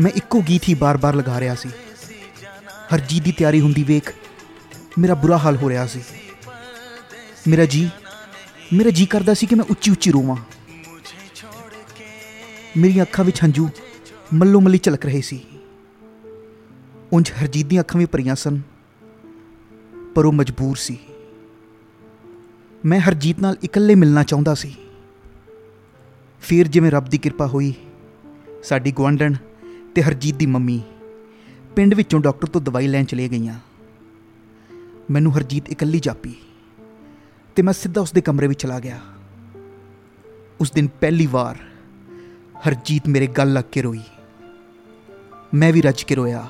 [0.00, 1.68] ਮੈਂ ਇੱਕੋ ਗੀਤ ਹੀ ਬਾਰ-ਬਾਰ ਲਗਾ ਰਿਹਾ ਸੀ
[2.92, 4.12] ਹਰਜੀਤ ਦੀ ਤਿਆਰੀ ਹੁੰਦੀ ਵੇਖ
[4.98, 6.02] ਮੇਰਾ ਬੁਰਾ ਹਾਲ ਹੋ ਰਿਹਾ ਸੀ
[7.48, 7.88] ਮੇਰਾ ਜੀ
[8.72, 10.36] ਮੇਰਾ ਜੀ ਕਰਦਾ ਸੀ ਕਿ ਮੈਂ ਉੱਚੀ ਉੱਚੀ ਰੋਵਾਂ
[12.76, 13.68] ਮੇਰੀਆਂ ਅੱਖਾਂ ਵਿੱਚ ਹੰਝੂ
[14.34, 15.40] ਮੱਲੋ ਮੱਲੀ ਝਲਕ ਰਹੇ ਸੀ
[17.12, 18.60] ਉਂਝ ਹਰਜੀਤ ਦੀਆਂ ਅੱਖਾਂ ਵੀ ਭਰੀਆਂ ਸਨ
[20.14, 20.98] ਪਰ ਉਹ ਮਜਬੂਰ ਸੀ
[22.84, 24.74] ਮੈਂ ਹਰਜੀਤ ਨਾਲ ਇਕੱਲੇ ਮਿਲਣਾ ਚਾਹੁੰਦਾ ਸੀ
[26.46, 27.74] ਫਿਰ ਜਿਵੇਂ ਰੱਬ ਦੀ ਕਿਰਪਾ ਹੋਈ,
[28.62, 29.34] ਸਾਡੀ ਗੁਆਂਢਣ
[29.94, 30.82] ਤੇ ਹਰਜੀਤ ਦੀ ਮੰਮੀ
[31.76, 33.60] ਪਿੰਡ ਵਿੱਚੋਂ ਡਾਕਟਰ ਤੋਂ ਦਵਾਈ ਲੈਣ ਚਲੇ ਗਈਆਂ।
[35.10, 36.34] ਮੈਨੂੰ ਹਰਜੀਤ ਇਕੱਲੀ ਜਾਪੀ
[37.56, 39.00] ਤੇ ਮੈਂ ਸਿੱਧਾ ਉਸਦੇ ਕਮਰੇ ਵਿੱਚ ਚਲਾ ਗਿਆ।
[40.60, 41.56] ਉਸ ਦਿਨ ਪਹਿਲੀ ਵਾਰ
[42.68, 44.02] ਹਰਜੀਤ ਮੇਰੇ ਗੱਲ ਲੱਗ ਕੇ ਰੋਈ।
[45.54, 46.46] ਮੈਂ ਵੀ ਰੱਜ ਕੇ ਰੋਇਆ।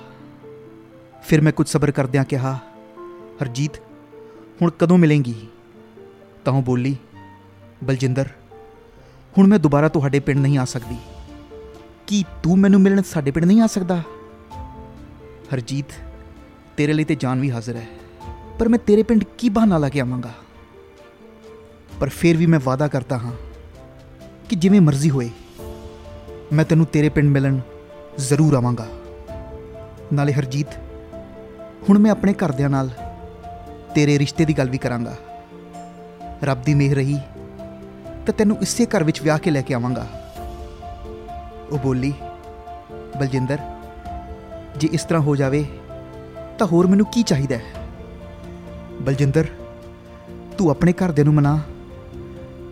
[1.23, 2.59] ਫਿਰ ਮੈਂ ਕੁਝ ਸਬਰ ਕਰਦਿਆਂ ਕਿਹਾ,
[3.43, 3.71] ਹਰਜੀਤ,
[4.63, 5.49] ਹੁਣ ਕਦੋਂ ਮਿਲੇਂਗੀ?
[6.45, 6.97] ਤਾਂ ਉਹ ਬੋਲੀ,
[7.85, 8.29] ਬਲਜਿੰਦਰ
[9.39, 10.97] ਹੁਣ ਮੈਂ ਦੁਬਾਰਾ ਤੁਹਾਡੇ ਪਿੰਡ ਨਹੀਂ ਆ ਸਕਦੀ।
[12.07, 13.97] ਕੀ ਤੂੰ ਮੈਨੂੰ ਮਿਲਣ ਸਾਡੇ ਪਿੰਡ ਨਹੀਂ ਆ ਸਕਦਾ?
[15.55, 15.93] ਹਰਜੀਤ,
[16.77, 17.87] ਤੇਰੇ ਲਈ ਤੇ ਜਾਨ ਵੀ ਹਾਜ਼ਰ ਹੈ,
[18.59, 20.33] ਪਰ ਮੈਂ ਤੇਰੇ ਪਿੰਡ ਕੀ ਬਹਾਨਾ ਲਾ ਕੇ ਆਵਾਂਗਾ?
[22.01, 23.33] ਪਰ ਫਿਰ ਵੀ ਮੈਂ ਵਾਅਦਾ ਕਰਦਾ ਹਾਂ
[24.49, 25.31] ਕਿ ਜਿਵੇਂ ਮਰਜ਼ੀ ਹੋਏ,
[26.53, 27.61] ਮੈਂ ਤੈਨੂੰ ਤੇਰੇ ਪਿੰਡ ਮਿਲਣ
[28.19, 28.89] ਜ਼ਰੂਰ ਆਵਾਂਗਾ।
[30.13, 30.81] ਨਾਲੇ ਹਰਜੀਤ,
[31.89, 32.91] ਹੁਣ ਮੈਂ ਆਪਣੇ ਘਰਦਿਆਂ ਨਾਲ
[33.95, 35.17] ਤੇਰੇ ਰਿਸ਼ਤੇ ਦੀ ਗੱਲ ਵੀ ਕਰਾਂਗਾ।
[36.43, 37.19] ਰੱਬ ਦੀ ਮਿਹਰ ਰਹੀ
[38.27, 40.07] ਤਾਂ ਤੈਨੂੰ ਇਸੇ ਘਰ ਵਿੱਚ ਵਿਆਹ ਕੇ ਲੈ ਕੇ ਆਵਾਂਗਾ।
[41.71, 42.13] ਉਹ ਬੋਲੀ,
[42.93, 43.59] ਬਲਜਿੰਦਰ,
[44.77, 45.67] ਜੇ ਇਸ ਤਰ੍ਹਾਂ ਹੋ ਜਾਵੇ,
[46.59, 47.89] ਤਾਂ ਹੋਰ ਮੈਨੂੰ ਕੀ ਚਾਹੀਦਾ ਹੈ?
[49.03, 49.47] ਬਲਜਿੰਦਰ,
[50.59, 51.61] ਤੂੰ ਆਪਣੇ ਘਰਦਿਆਂ ਨੂੰ ਮਨਾ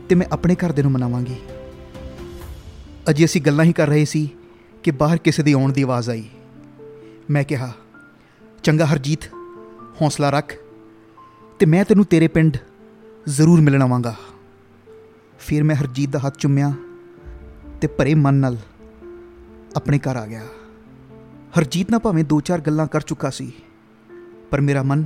[0.08, 1.36] ਤੇ ਮੈਂ ਆਪਣੇ ਘਰਦਿਆਂ ਨੂੰ ਮਨਾਵਾਂਗੀ।
[3.10, 4.30] ਅਜੇ ਅਸੀਂ ਗੱਲਾਂ ਹੀ ਕਰ ਰਹੇ ਸੀ
[4.82, 6.24] ਕਿ ਬਾਹਰ ਕਿਸੇ ਦੀ ਆਉਣ ਦੀ ਆਵਾਜ਼ ਆਈ।
[7.30, 7.72] ਮੈਂ ਕਿਹਾ,
[8.62, 9.20] ਚੰਗਾ ਹਰਜੀਤ,
[10.02, 10.54] ਹੌਸਲਾ ਰੱਖ
[11.58, 12.56] ਤੇ ਮੈਂ ਤੈਨੂੰ ਤੇਰੇ ਪਿੰਡ
[13.28, 14.14] ਜ਼ਰੂਰ ਮਿਲਣ ਆਵਾਂਗਾ।
[15.46, 16.72] ਫਿਰ ਮੈਂ ਹਰਜੀਤ ਦਾ ਹੱਥ ਚੁੰਮਿਆ
[17.80, 18.56] ਤੇ ਭਰੇ ਮਨ ਨਾਲ
[19.76, 20.42] ਆਪਣੇ ਘਰ ਆ ਗਿਆ।
[21.58, 23.52] ਹਰਜੀਤ ਨਾਲ ਭਾਵੇਂ ਦੋ ਚਾਰ ਗੱਲਾਂ ਕਰ ਚੁੱਕਾ ਸੀ,
[24.50, 25.04] ਪਰ ਮੇਰਾ ਮਨ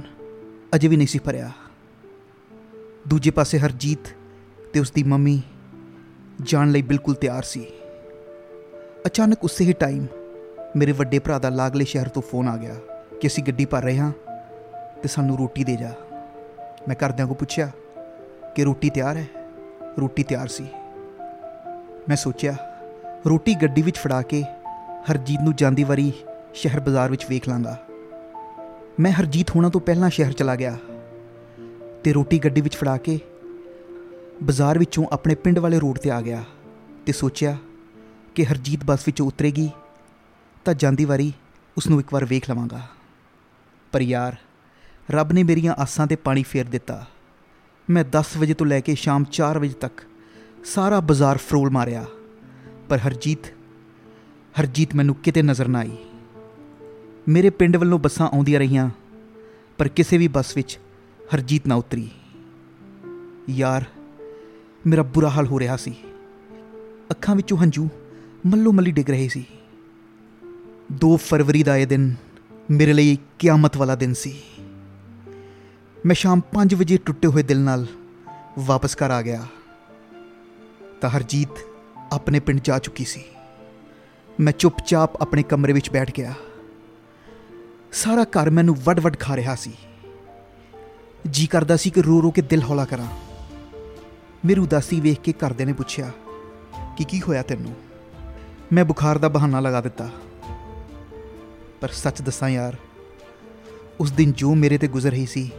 [0.74, 1.50] ਅਜੇ ਵੀ ਨਹੀਂ ਸੀ ਭਰਿਆ।
[3.08, 4.08] ਦੂਜੇ ਪਾਸੇ ਹਰਜੀਤ
[4.72, 5.40] ਤੇ ਉਸ ਦੀ ਮੰਮੀ
[6.42, 7.64] ਜਾਣ ਲਈ ਬਿਲਕੁਲ ਤਿਆਰ ਸੀ।
[9.06, 10.06] ਅਚਾਨਕ ਉਸੇ ਹੀ ਟਾਈਮ
[10.76, 12.74] ਮੇਰੇ ਵੱਡੇ ਭਰਾ ਦਾ ਲਾਗਲੇ ਸ਼ਹਿਰ ਤੋਂ ਫੋਨ ਆ ਗਿਆ
[13.20, 14.12] ਕਿ ਅਸੀਂ ਗੱਡੀ ਭਰ ਰਹੇ ਹਾਂ
[15.02, 15.92] ਤੇ ਸਾਨੂੰ ਰੋਟੀ ਦੇ ਜਾ।
[16.88, 17.70] ਮੈਂ ਘਰਦਿਆਂ ਕੋ ਪੁੱਛਿਆ
[18.56, 19.26] ਕਿ ਰੋਟੀ ਤਿਆਰ ਹੈ?
[20.00, 20.66] ਰੋਟੀ ਤਿਆਰ ਸੀ।
[22.08, 22.56] ਮੈਂ ਸੋਚਿਆ,
[23.26, 24.42] ਰੋਟੀ ਗੱਡੀ ਵਿੱਚ ਫੜਾ ਕੇ
[25.10, 26.12] ਹਰਜੀਤ ਨੂੰ ਜਾਂਦੀ ਵਾਰੀ
[26.54, 27.76] ਸ਼ਹਿਰ ਬਾਜ਼ਾਰ ਵਿੱਚ ਵੇਖ ਲਾਂਗਾ
[29.00, 30.76] ਮੈਂ ਹਰਜੀਤ ਹੋਣਾ ਤੋਂ ਪਹਿਲਾਂ ਸ਼ਹਿਰ ਚਲਾ ਗਿਆ
[32.04, 33.20] ਤੇ ਰੋਟੀ ਗੱਡੀ ਵਿੱਚ ਫੜਾ ਕੇ
[34.42, 36.44] ਬਾਜ਼ਾਰ ਵਿੱਚੋਂ ਆਪਣੇ ਪਿੰਡ ਵਾਲੇ ਰੋਡ ਤੇ ਆ ਗਿਆ
[37.06, 37.56] ਤੇ ਸੋਚਿਆ
[38.34, 39.70] ਕਿ ਹਰਜੀਤ ਬੱਸ ਵਿੱਚੋਂ ਉਤਰੇਗੀ
[40.64, 41.32] ਤਾਂ ਜਾਂਦੀ ਵਾਰੀ
[41.76, 42.80] ਉਸ ਨੂੰ ਇੱਕ ਵਾਰ ਵੇਖ ਲਵਾਂਗਾ।
[43.92, 44.36] ਪਰ ਯਾਰ,
[45.10, 47.06] ਰੱਬ ਨੇ ਮੇਰੀਆਂ ਆਸਾਂ ਤੇ ਪਾਣੀ ਫੇਰ ਦਿੱਤਾ।
[47.90, 50.00] ਮੈਂ 10 ਵਜੇ ਤੋਂ ਲੈ ਕੇ ਸ਼ਾਮ 4 ਵਜੇ ਤੱਕ
[50.64, 52.04] ਸਾਰਾ ਬਾਜ਼ਾਰ ਫਰੋਲ ਮਾਰਿਆ।
[52.88, 53.46] ਪਰ ਹਰਜੀਤ
[54.54, 55.96] ਹਰਜੀਤ ਮੈਨੂੰ ਕਿਤੇ ਨਜ਼ਰ ਨਾ ਆਈ।
[57.28, 58.88] ਮੇਰੇ ਪਿੰਡ ਵੱਲੋਂ ਬੱਸਾਂ ਆਉਂਦੀਆਂ ਰਹੀਆਂ,
[59.78, 60.78] ਪਰ ਕਿਸੇ ਵੀ ਬੱਸ ਵਿੱਚ
[61.34, 62.08] ਹਰਜੀਤ ਨਾ ਉਤਰੀ।
[63.50, 63.84] ਯਾਰ,
[64.86, 65.94] ਮੇਰਾ ਬੁਰਾ ਹਾਲ ਹੋ ਰਿਹਾ ਸੀ।
[67.10, 67.88] ਅੱਖਾਂ ਵਿੱਚੋਂ ਹੰਝੂ
[68.46, 69.44] ਮੱਲੋ ਮੱਲੀ ਡਿੱਗ ਰਹੇ ਸੀ।
[71.00, 72.14] 2 ਫਰਵਰੀ ਦਾ ਇਹ ਦਿਨ
[72.70, 74.34] ਮੇਰੇ ਲਈ ਕਿਆਮਤ ਵਾਲਾ ਦਿਨ ਸੀ।
[76.06, 77.86] ਮੈਂ ਸ਼ਾਮ 5 ਵਜੇ ਟੁੱਟੇ ਹੋਏ ਦਿਲ ਨਾਲ
[78.58, 79.46] ਵਾਪਸ ਘਰ ਆ ਗਿਆ।
[81.00, 81.48] ਤਾਂ ਹਰਜੀਤ
[82.12, 83.24] ਆਪਣੇ ਪਿੰਡ ਜਾ ਚੁੱਕੀ ਸੀ।
[84.40, 86.34] ਮੈਂ ਚੁੱਪਚਾਪ ਆਪਣੇ ਕਮਰੇ ਵਿੱਚ ਬੈਠ ਗਿਆ।
[87.92, 89.72] ਸਾਰਾ ਘਰ ਮੈਨੂੰ ਵੱਡ-ਵੱਡ ਖਾ ਰਿਹਾ ਸੀ।
[91.30, 93.06] ਜੀ ਕਰਦਾ ਸੀ ਕਿ ਰੋ ਰੋ ਕੇ ਦਿਲ ਹੌਲਾ ਕਰਾਂ।
[94.44, 96.10] ਮੇਰੀ ਉਦਾਸੀ ਵੇਖ ਕੇ ਘਰਦਿਆਂ ਨੇ ਪੁੱਛਿਆ,
[96.98, 97.74] ਕਿ, ਕੀ ਹੋਇਆ ਤੈਨੂੰ?
[98.72, 100.10] ਮੈਂ ਬੁਖਾਰ ਦਾ ਬਹਾਨਾ ਲਗਾ ਦਿੱਤਾ।
[101.80, 102.76] ਪਰ ਸੱਚ ਦੱਸਾਂ ਯਾਰ,
[104.00, 105.50] ਉਸ ਦਿਨ ਜੋ ਮੇਰੇ ਤੇ ਗੁਜ਼ਰ ਰਹੀ ਸੀ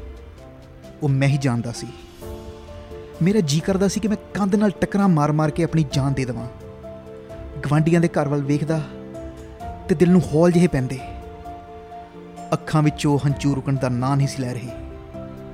[1.03, 1.87] ਉਹ ਮੈਂ ਹੀ ਜਾਣਦਾ ਸੀ।
[3.21, 6.47] ਮੇਰਾ ਜੀ ਕਰਦਾ ਸੀ ਕਿ ਮੈਂ ਕੰਧ ਨਾਲ ਟੱਕਰਾਂ ਮਾਰ-ਮਾਰ ਕੇ ਆਪਣੀ ਜਾਨ ਦੇ ਦੇਵਾਂ।
[7.59, 8.81] ਗਵਾਂਡੀਆਂ ਦੇ ਘਰ ਵੱਲ ਵੇਖਦਾ
[9.89, 10.99] ਤੇ ਦਿਲ ਨੂੰ ਹੌਲ ਜਿਹੇ ਪੈਂਦੇ।
[12.53, 14.69] ਅੱਖਾਂ ਵਿੱਚੋਂ ਹੰਝੂ ਰੁਕਣ ਦਾ ਨਾਂ ਨਹੀਂ ਸੀ ਲੈ ਰਹੇ।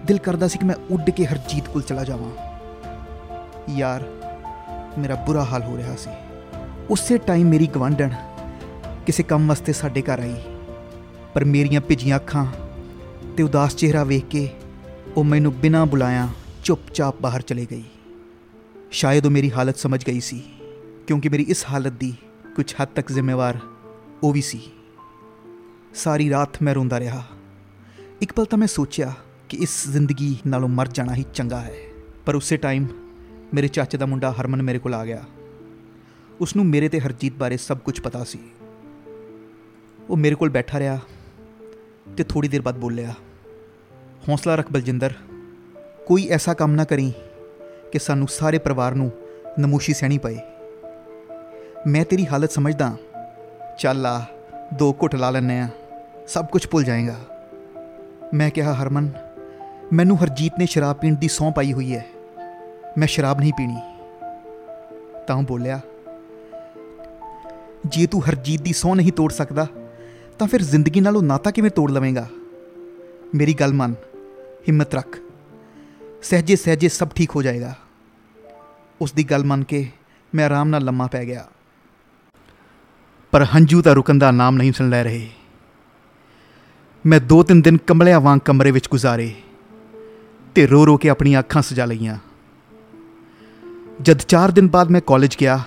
[0.05, 2.31] ਦਿਲ ਕਰਦਾ ਸੀ ਕਿ ਮੈਂ ਉੱਡ ਕੇ ਹਰਜੀਤ ਕੋਲ ਚਲਾ ਜਾਵਾਂ।
[3.71, 4.03] ਯਾਰ,
[4.97, 6.09] ਮੇਰਾ ਬੁਰਾ ਹਾਲ ਹੋ ਰਿਹਾ ਸੀ।
[6.89, 8.09] ਉਸੇ ਟਾਈਮ ਮੇਰੀ ਗਵਾਂਢਣ
[9.05, 10.35] ਕਿਸੇ ਕੰਮ ਵਾਸਤੇ ਸਾਡੇ ਘਰ ਆਈ।
[11.33, 12.45] ਪਰ ਮੇਰੀਆਂ ਭਿੱਜੀਆਂ ਅੱਖਾਂ
[13.37, 14.49] ਤੇ ਉਦਾਸ ਚਿਹਰਾ ਵੇਖ ਕੇ
[15.17, 16.27] ਉਹ ਮੈਨੂੰ ਬਿਨਾਂ ਬੁਲਾਇਆ
[16.63, 17.83] ਚੁੱਪਚਾਪ ਬਾਹਰ ਚਲੇ ਗਈ।
[18.91, 20.41] ਸ਼ਾਇਦ ਉਹ ਮੇਰੀ ਹਾਲਤ ਸਮਝ ਗਈ ਸੀ,
[21.07, 22.13] ਕਿਉਂਕਿ ਮੇਰੀ ਇਸ ਹਾਲਤ ਦੀ
[22.55, 23.59] ਕੁਝ ਹੱਦ ਤੱਕ ਜ਼ਿੰਮੇਵਾਰ
[24.23, 24.59] ਉਹ ਵੀ ਸੀ।
[25.95, 27.23] ਸਾਰੀ ਰਾਤ ਮੈਂ ਰੋਂਦਾ ਰਿਹਾ।
[28.21, 29.13] ਇੱਕ ਪਲ ਤਾਂ ਮੈਂ ਸੋਚਿਆ
[29.49, 31.75] ਕਿ ਇਸ ਜ਼ਿੰਦਗੀ ਨਾਲੋਂ ਮਰ ਜਾਣਾ ਹੀ ਚੰਗਾ ਹੈ,
[32.25, 32.87] ਪਰ ਉਸੇ ਟਾਈਮ
[33.53, 35.23] ਮੇਰੇ ਚਾਚੇ ਦਾ ਮੁੰਡਾ ਹਰਮਨ ਮੇਰੇ ਕੋਲ ਆ ਗਿਆ।
[36.41, 38.39] ਉਸ ਨੂੰ ਮੇਰੇ ਤੇ ਹਰਜੀਤ ਬਾਰੇ ਸਭ ਕੁਝ ਪਤਾ ਸੀ।
[40.09, 40.99] ਉਹ ਮੇਰੇ ਕੋਲ ਬੈਠਾ ਰਿਹਾ
[42.17, 43.13] ਤੇ ਥੋੜੀ ਦੇਰ ਬਾਅਦ ਬੋਲਿਆ
[44.29, 45.13] ਹੌਸਲਾ ਰੱਖ ਬਲਜਿੰਦਰ।
[46.07, 47.13] ਕੋਈ ਐਸਾ ਕੰਮ ਨਾ ਕਰੀ
[47.91, 49.11] ਕਿ ਸਾਨੂੰ ਸਾਰੇ ਪਰਿਵਾਰ ਨੂੰ
[49.59, 50.37] ਨਮੂਸ਼ੀ ਸਹਿਣੀ ਪਏ।
[51.87, 52.95] ਮੈਂ ਤੇਰੀ ਹਾਲਤ ਸਮਝਦਾ
[53.79, 54.25] ਚੱਲ ਆ,
[54.73, 55.67] ਦੋ ਘੁੱਟ ਲਾ ਲੈਨੇ ਆ
[56.27, 57.15] ਸਭ ਕੁਝ ਭੁੱਲ ਜਾਏਗਾ।
[58.33, 59.09] ਮੈਂ ਕਿਹਾ, ਹਰਮਨ,
[59.93, 62.05] ਮੈਨੂੰ ਹਰਜੀਤ ਨੇ ਸ਼ਰਾਬ ਪੀਣ ਦੀ ਸੌਂ ਪਾਈ ਹੋਈ ਹੈ।
[62.97, 63.77] ਮੈਂ ਸ਼ਰਾਬ ਨਹੀਂ ਪੀਣੀ।
[65.27, 65.79] ਤਾਂ ਉਹ ਬੋਲਿਆ,
[67.85, 69.67] ਜੇ ਤੂੰ ਹਰਜੀਤ ਦੀ ਸੌਂ ਨਹੀਂ ਤੋੜ ਸਕਦਾ,
[70.39, 72.27] ਤਾਂ ਫਿਰ ਜ਼ਿੰਦਗੀ ਨਾਲ ਉਹ ਨਾਤਾ ਕਿਵੇਂ ਤੋੜ ਲਵੇਂਗਾ?
[73.35, 73.95] ਮੇਰੀ ਗੱਲ ਮੰਨ।
[74.67, 75.17] ਹਿੰਮਤ ਰੱਖ।
[76.23, 77.73] ਸਹਜੇ ਸਹਜੇ ਸਭ ਠੀਕ ਹੋ ਜਾਏਗਾ।
[79.01, 79.87] ਉਸ ਦੀ ਗੱਲ ਮੰਨ ਕੇ
[80.33, 81.45] ਮੈਂ ਆਰਾਮ ਨਾਲ ਲੰਮਾ ਪੈ ਗਿਆ।
[83.33, 85.27] ਪਰ ਹੰਝੂ ਤਾਂ ਰੁਕਣ ਦਾ ਨਾਮ ਨਹੀਂ ਸੁਣ ਲੈ ਰਹੇ।
[87.05, 89.33] ਮੈਂ ਦੋ ਤਿੰਨ ਦਿਨ ਕੰਬਲਿਆਂ ਵਾਂਗ ਕਮਰੇ ਵਿੱਚ ਗੁਜ਼ਾਰੇ
[90.55, 92.17] ਤੇ ਰੋ ਰੋ ਕੇ ਆਪਣੀਆਂ ਅੱਖਾਂ ਸਜਾ ਲਈਆਂ।
[94.01, 95.59] ਜਦ 4 ਦਿਨ ਬਾਅਦ ਮੈਂ ਕਾਲਜ ਗਿਆ,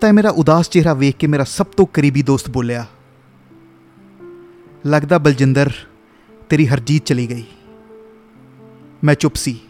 [0.00, 2.84] ਤਾਂ ਮੇਰਾ ਉਦਾਸ ਚਿਹਰਾ ਵੇਖ ਕੇ ਮੇਰਾ ਸਭ ਤੋਂ ਕਰੀਬੀ ਦੋਸਤ ਬੋਲਿਆ,
[4.86, 5.72] ਲੱਗਦਾ ਬਲਜਿੰਦਰ,
[6.48, 7.44] ਤੇਰੀ ਹਰਜੀਤ ਚਲੀ ਗਈ।
[9.04, 9.60] ਮੈਂ ਚੁੱਪ ਸੀ।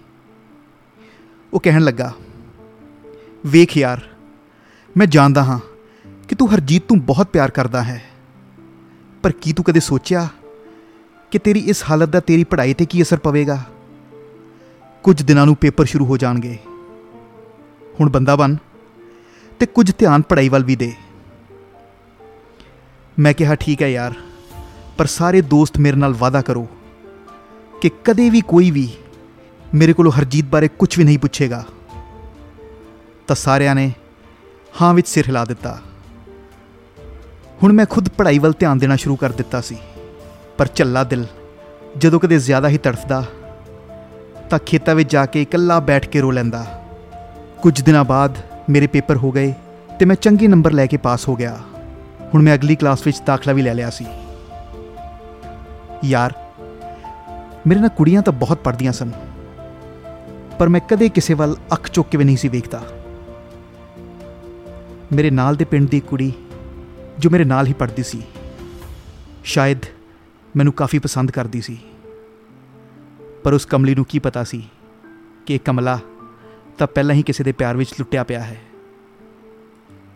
[1.52, 2.12] ਉਹ ਕਹਿਣ ਲੱਗਾ,
[3.46, 4.00] ਵੇਖ ਯਾਰ,
[4.96, 5.58] ਮੈਂ ਜਾਣਦਾ ਹਾਂ
[6.28, 8.02] ਕਿ ਤੂੰ ਹਰਜੀਤ ਤੋਂ ਬਹੁਤ ਪਿਆਰ ਕਰਦਾ ਹੈ।
[9.22, 10.28] ਪਰ ਕੀ ਤੂੰ ਕਦੇ ਸੋਚਿਆ
[11.30, 13.64] ਕਿ ਤੇਰੀ ਇਸ ਹਾਲਤ ਦਾ ਤੇਰੀ ਪੜ੍ਹਾਈ ਤੇ ਕੀ ਅਸਰ ਪਵੇਗਾ?
[15.02, 16.58] ਕੁਝ ਦਿਨਾਂ ਨੂੰ ਪੇਪਰ ਸ਼ੁਰੂ ਹੋ ਜਾਣਗੇ।
[18.00, 18.56] ਹੁਣ ਬੰਦਾ ਬਣ
[19.58, 20.92] ਤੇ ਕੁਝ ਧਿਆਨ ਪੜ੍ਹਾਈ ਵੱਲ ਵੀ ਦੇ।
[23.18, 24.14] ਮੈਂ ਕਿਹਾ, ਠੀਕ ਹੈ ਯਾਰ,
[24.98, 26.68] ਪਰ ਸਾਰੇ ਦੋਸਤ ਮੇਰੇ ਨਾਲ ਵਾਅਦਾ ਕਰੋ
[27.82, 28.90] ਕਿ ਕਦੇ ਵੀ ਕੋਈ ਵੀ
[29.74, 31.62] ਮੇਰੇ ਕੋਲੋਂ ਹਰਜੀਤ ਬਾਰੇ ਕੁਝ ਵੀ ਨਹੀਂ ਪੁੱਛੇਗਾ
[33.28, 33.90] ਤਾਂ ਸਾਰਿਆਂ ਨੇ
[34.72, 35.76] ਹਾਂ ਵਿੱਚ ਸਿਰ ਹਿਲਾ ਦਿੱਤਾ
[37.62, 39.76] ਹੁਣ ਮੈਂ ਖੁਦ ਪੜ੍ਹਾਈ ਵੱਲ ਧਿਆਨ ਦੇਣਾ ਸ਼ੁਰੂ ਕਰ ਦਿੱਤਾ ਸੀ
[40.58, 41.24] ਪਰ ਝੱਲਾ ਦਿਲ
[41.98, 43.24] ਜਦੋਂ ਕਦੇ ਜ਼ਿਆਦਾ ਹੀ ਤੜਫਦਾ
[44.50, 46.64] ਤਾਂ ਖੇਤਾਂ ਵਿੱਚ ਜਾ ਕੇ ਇਕੱਲਾ ਬੈਠ ਕੇ ਰੋ ਲੈਂਦਾ
[47.62, 48.38] ਕੁਝ ਦਿਨਾਂ ਬਾਅਦ
[48.70, 49.52] ਮੇਰੇ ਪੇਪਰ ਹੋ ਗਏ
[49.98, 51.58] ਤੇ ਮੈਂ ਚੰਗੇ ਨੰਬਰ ਲੈ ਕੇ ਪਾਸ ਹੋ ਗਿਆ
[52.34, 54.06] ਹੁਣ ਮੈਂ ਅਗਲੀ ਕਲਾਸ ਵਿੱਚ ਦਾਖਲਾ ਵੀ ਲੈ ਲਿਆ ਸੀ
[56.04, 56.32] ਯਾਰ
[57.66, 59.12] ਮੇਰੇ ਨਾਲ ਕੁੜੀਆਂ ਤਾਂ ਬਹੁਤ ਪੜਦੀਆਂ ਸਨ
[60.58, 62.82] ਪਰ ਮੈਂ ਕਦੇ ਕਿਸੇ ਵੱਲ ਅੱਖ ਚੁੱਕ ਕੇ ਵੀ ਨਹੀਂ ਸੀ ਵੇਖਦਾ।
[65.12, 66.32] ਮੇਰੇ ਨਾਲ ਦੇ ਪਿੰਡ ਦੀ ਕੁੜੀ,
[67.18, 68.22] ਜੋ ਮੇਰੇ ਨਾਲ ਹੀ ਪੜਦੀ ਸੀ,
[69.44, 69.78] ਸ਼ਾਇਦ
[70.56, 71.78] ਮੈਨੂੰ ਕਾਫੀ ਪਸੰਦ ਕਰਦੀ ਸੀ।
[73.44, 74.62] ਪਰ ਉਸ ਕਮਲੀ ਨੂੰ ਕੀ ਪਤਾ ਸੀ
[75.46, 75.98] ਕਿ ਇਹ ਕਮਲਾ
[76.78, 78.60] ਤਾਂ ਪਹਿਲਾਂ ਹੀ ਕਿਸੇ ਦੇ ਪਿਆਰ ਵਿੱਚ ਲੁੱਟਿਆ ਪਿਆ ਹੈ।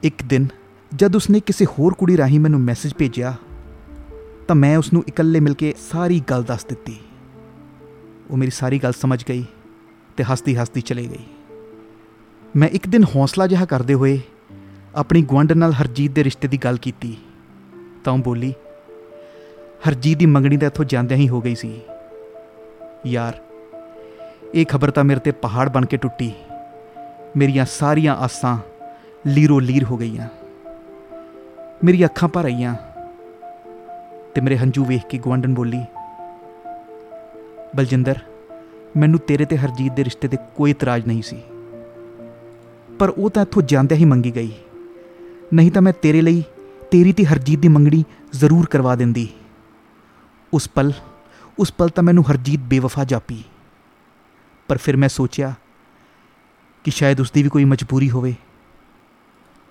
[0.03, 0.47] ਇੱਕ ਦਿਨ
[0.95, 3.35] ਜਦ ਉਸਨੇ ਕਿਸੇ ਹੋਰ ਕੁੜੀ ਰਾਹੀਂ ਮੈਨੂੰ ਮੈਸੇਜ ਭੇਜਿਆ,
[4.49, 6.97] ਤਾਂ ਮੈਂ ਉਸ ਨੂੰ ਇਕੱਲੇ ਮਿਲ ਕੇ ਸਾਰੀ ਗੱਲ ਦੱਸ ਦਿੱਤੀ।
[8.31, 9.45] ਉਹ ਮੇਰੀ ਸਾਰੀ ਗੱਲ ਸਮਝ ਗਈ।
[10.19, 11.25] ਤੇ ਹੱਸਦੀ ਹੱਸਦੀ ਚਲੇ ਗਈ।
[12.57, 14.21] ਮੈਂ ਇੱਕ ਦਿਨ ਹੌਸਲਾ ਜਿਹਾ ਕਰਦੇ ਹੋਏ
[14.95, 17.17] ਆਪਣੀ ਗੁਆਂਢ ਨਾਲ ਹਰਜੀਤ ਦੇ ਰਿਸ਼ਤੇ ਦੀ ਗੱਲ ਕੀਤੀ।
[18.05, 18.55] ਤਾਂ ਉਹ ਬੋਲੀ,
[19.89, 21.81] ਹਰਜੀਤ ਦੀ ਮੰਗਣੀ ਤਾਂ ਇੱਥੋਂ ਜਾਂਦਿਆਂ ਹੀ ਹੋ ਗਈ ਸੀ।
[23.07, 23.39] ਯਾਰ,
[24.55, 26.33] ਇਹ ਖਬਰ ਤਾਂ ਮੇਰੇ ਤੇ ਪਹਾੜ ਬਣ ਕੇ ਟੁੱਟੀ।
[27.37, 28.59] ਮੇਰੀਆਂ ਸਾਰੀਆਂ ਆਸਾਂ
[29.27, 30.29] ਲੀਰੋ ਲੀਰ ਹੋ ਗਈਆਂ।
[31.85, 32.75] ਮੇਰੀ ਅੱਖਾਂ ਭਰ ਆਈਆਂ।
[34.35, 35.85] ਤੇ ਮੇਰੇ ਹੰਝੂ ਵੇਖ ਕੇ ਗਵਾਂਡਨ ਬੋਲੀ,
[37.77, 38.15] ਬਲਜਿੰਦਰ
[38.97, 41.37] ਮੈਨੂੰ ਤੇਰੇ ਤੇ ਹਰਜੀਤ ਦੇ ਰਿਸ਼ਤੇ ਤੇ ਕੋਈ ਇਤਰਾਜ਼ ਨਹੀਂ ਸੀ।
[42.99, 44.53] ਪਰ ਉਹ ਤਾਂ ਇੱਥੋਂ ਜਾਂਦਿਆਂ ਹੀ ਮੰਗੀ ਗਈ।
[45.55, 46.45] ਨਹੀਂ ਤਾਂ ਮੈਂ ਤੇਰੇ ਲਈ
[46.91, 49.29] ਤੇਰੀ ਤੇ ਹਰਜੀਤ ਦੀ ਮੰਗਣੀ ਜ਼ਰੂਰ ਕਰਵਾ ਦਿੰਦੀ।
[50.55, 50.93] ਉਸ ਪਲ
[51.59, 53.45] ਉਸ ਪਲ ਤਾਂ ਮੈਨੂੰ ਹਰਜੀਤ ਬੇਵਫਾ ਜਾਪੀ।
[54.69, 55.55] ਪਰ ਫਿਰ ਮੈਂ ਸੋਚਿਆ
[56.85, 58.35] ਕਿ ਸ਼ਾਇਦ ਉਸ ਦੀ ਵੀ ਕੋਈ ਮਜਬੂਰੀ ਹੋਵੇ।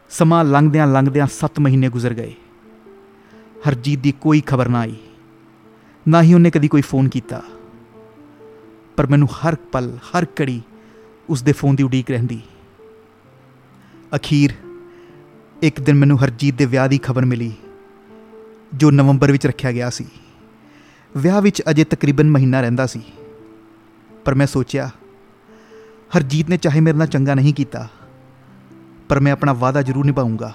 [0.09, 2.33] ਸਮਾਂ ਲੰਘਦਿਆਂ ਲੰਘਦਿਆਂ 7 ਮਹੀਨੇ ਗੁਜ਼ਰ ਗਏ।
[3.69, 4.95] ਹਰਜੀਤ ਦੀ ਕੋਈ ਖਬਰ ਨਾ ਆਈ।
[6.07, 7.41] ਨਾ ਹੀ ਉਹਨੇ ਕਦੀ ਕੋਈ ਫੋਨ ਕੀਤਾ।
[8.97, 10.61] ਪਰ ਮੈਨੂੰ ਹਰ ਪਲ, ਹਰ ਕੜੀ
[11.29, 12.41] ਉਸ ਦੇ ਫੋਨ ਦੀ ਉਡੀਕ ਰਹਿੰਦੀ।
[14.15, 14.53] ਅਖੀਰ,
[15.61, 17.51] ਇੱਕ ਦਿਨ ਮੈਨੂੰ ਹਰਜੀਤ ਦੇ ਵਿਆਹ ਦੀ ਖਬਰ ਮਿਲੀ,
[18.73, 20.05] ਜੋ ਨਵੰਬਰ ਵਿੱਚ ਰੱਖਿਆ ਗਿਆ ਸੀ।
[21.17, 23.01] ਵਿਆਹ ਵਿੱਚ ਅਜੇ ਤਕਰੀਬਨ ਮਹੀਨਾ ਰਹਿੰਦਾ ਸੀ।
[24.25, 24.89] ਪਰ ਮੈਂ ਸੋਚਿਆ,
[26.17, 27.87] ਹਰਜੀਤ ਨੇ ਚਾਹੇ ਮੇਰੇ ਨਾਲ ਚੰਗਾ ਨਹੀਂ ਕੀਤਾ,
[29.09, 30.53] ਪਰ ਮੈਂ ਆਪਣਾ ਵਾਅਦਾ ਜ਼ਰੂਰ ਨਿਭਾਉਂਗਾ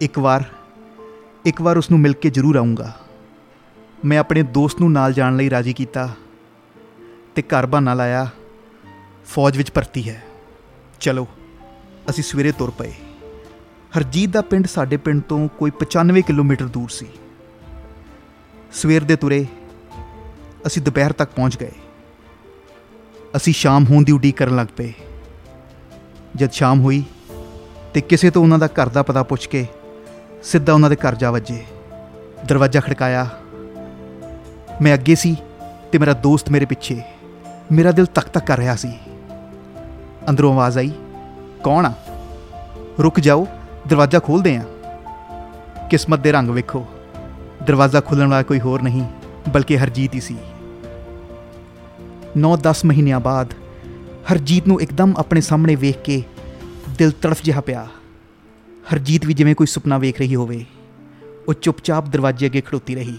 [0.00, 0.44] ਇੱਕ ਵਾਰ
[1.44, 2.92] ਇੱਕ ਵਾਰ ਉਸ ਨੂੰ ਮਿਲ ਕੇ ਜ਼ਰੂਰ ਆਉਂਗਾ
[4.04, 6.08] ਮੈਂ ਆਪਣੇ ਦੋਸਤ ਨੂੰ ਨਾਲ ਜਾਣ ਲਈ ਰਾਜੀ ਕੀਤਾ।
[7.36, 8.26] ਤੇ ਘਰ ਬਹਾਨਾ ਲਾਇਆ,
[9.26, 10.22] ਫੌਜ ਵਿੱਚ ਭਰਤੀ ਹੈ।
[11.00, 11.26] ਚਲੋ,
[12.10, 12.92] ਅਸੀਂ ਸਵੇਰੇ ਤੁਰ ਪਏ।
[13.98, 17.06] ਹਰਜੀਤ ਦਾ ਪਿੰਡ ਸਾਡੇ ਪਿੰਡ ਤੋਂ ਕੋਈ 95 ਕਿਲੋਮੀਟਰ ਦੂਰ ਸੀ।
[18.72, 19.46] ਸਵੇਰ ਦੇ ਤੁਰੇ,
[20.66, 21.72] ਅਸੀਂ ਦੁਪਹਿਰ ਤੱਕ ਪਹੁੰਚ ਗਏ।
[23.36, 24.92] ਅਸੀਂ ਸ਼ਾਮ ਹੋਣ ਦੀ ਉਡੀਕ ਕਰਨ ਲੱਗ ਪਏ।
[26.36, 27.04] ਜਦ ਸ਼ਾਮ ਹੋਈ
[27.94, 29.66] ਤੇ ਕਿਸੇ ਤੋਂ ਉਹਨਾਂ ਦਾ ਘਰ ਦਾ ਪਤਾ ਪੁੱਛ ਕੇ
[30.42, 31.64] ਸਿੱਧਾ ਉਹਨਾਂ ਦੇ ਘਰ ਜਾ ਵੱਜੇ।
[32.48, 33.28] ਦਰਵਾਜ਼ਾ ਖੜਕਾਇਆ,
[34.82, 35.36] ਮੈਂ ਅੱਗੇ ਸੀ
[35.92, 37.02] ਤੇ ਮੇਰਾ ਦੋਸਤ ਮੇਰੇ ਪਿੱਛੇ।
[37.72, 38.92] ਮੇਰਾ ਦਿਲ ਤੱਕ ਤੱਕ ਕਰ ਰਿਹਾ ਸੀ।
[40.30, 40.90] ਅੰਦਰੋਂ ਆਵਾਜ਼ ਆਈ,
[41.64, 41.92] ਕੌਣ ਆ?
[43.02, 43.46] ਰੁਕ ਜਾਓ,
[43.88, 44.64] ਦਰਵਾਜ਼ਾ ਖੋਲਦੇ ਆ।
[45.90, 46.86] ਕਿਸਮਤ ਦੇ ਰੰਗ ਵੇਖੋ।
[47.66, 49.04] ਦਰਵਾਜ਼ਾ ਖੁੱਲਣ ਵਾਲਾ ਕੋਈ ਹੋਰ ਨਹੀਂ,
[49.48, 50.36] ਬਲਕਿ ਹਰਜੀਤ ਹੀ ਸੀ।
[52.36, 53.54] 9-10 ਮਹੀਨਿਆਂ ਬਾਅਦ
[54.32, 56.22] ਹਰਜੀਤ ਨੂੰ ਇੱਕਦਮ ਆਪਣੇ ਸਾਹਮਣੇ ਵੇਖ ਕੇ
[56.98, 57.86] ਦਿਲ ਤੜਫ ਜਿਹਾ ਪਿਆ।
[58.92, 60.64] ਹਰਜੀਤ ਵੀ ਜਿਵੇਂ ਕੋਈ ਸੁਪਨਾ ਵੇਖ ਰਹੀ ਹੋਵੇ,
[61.48, 63.16] ਉਹ ਚੁੱਪਚਾਪ ਦਰਵਾਜ਼ੇ ਅੱਗੇ ਖੜੋਤੀ ਰਹੀ।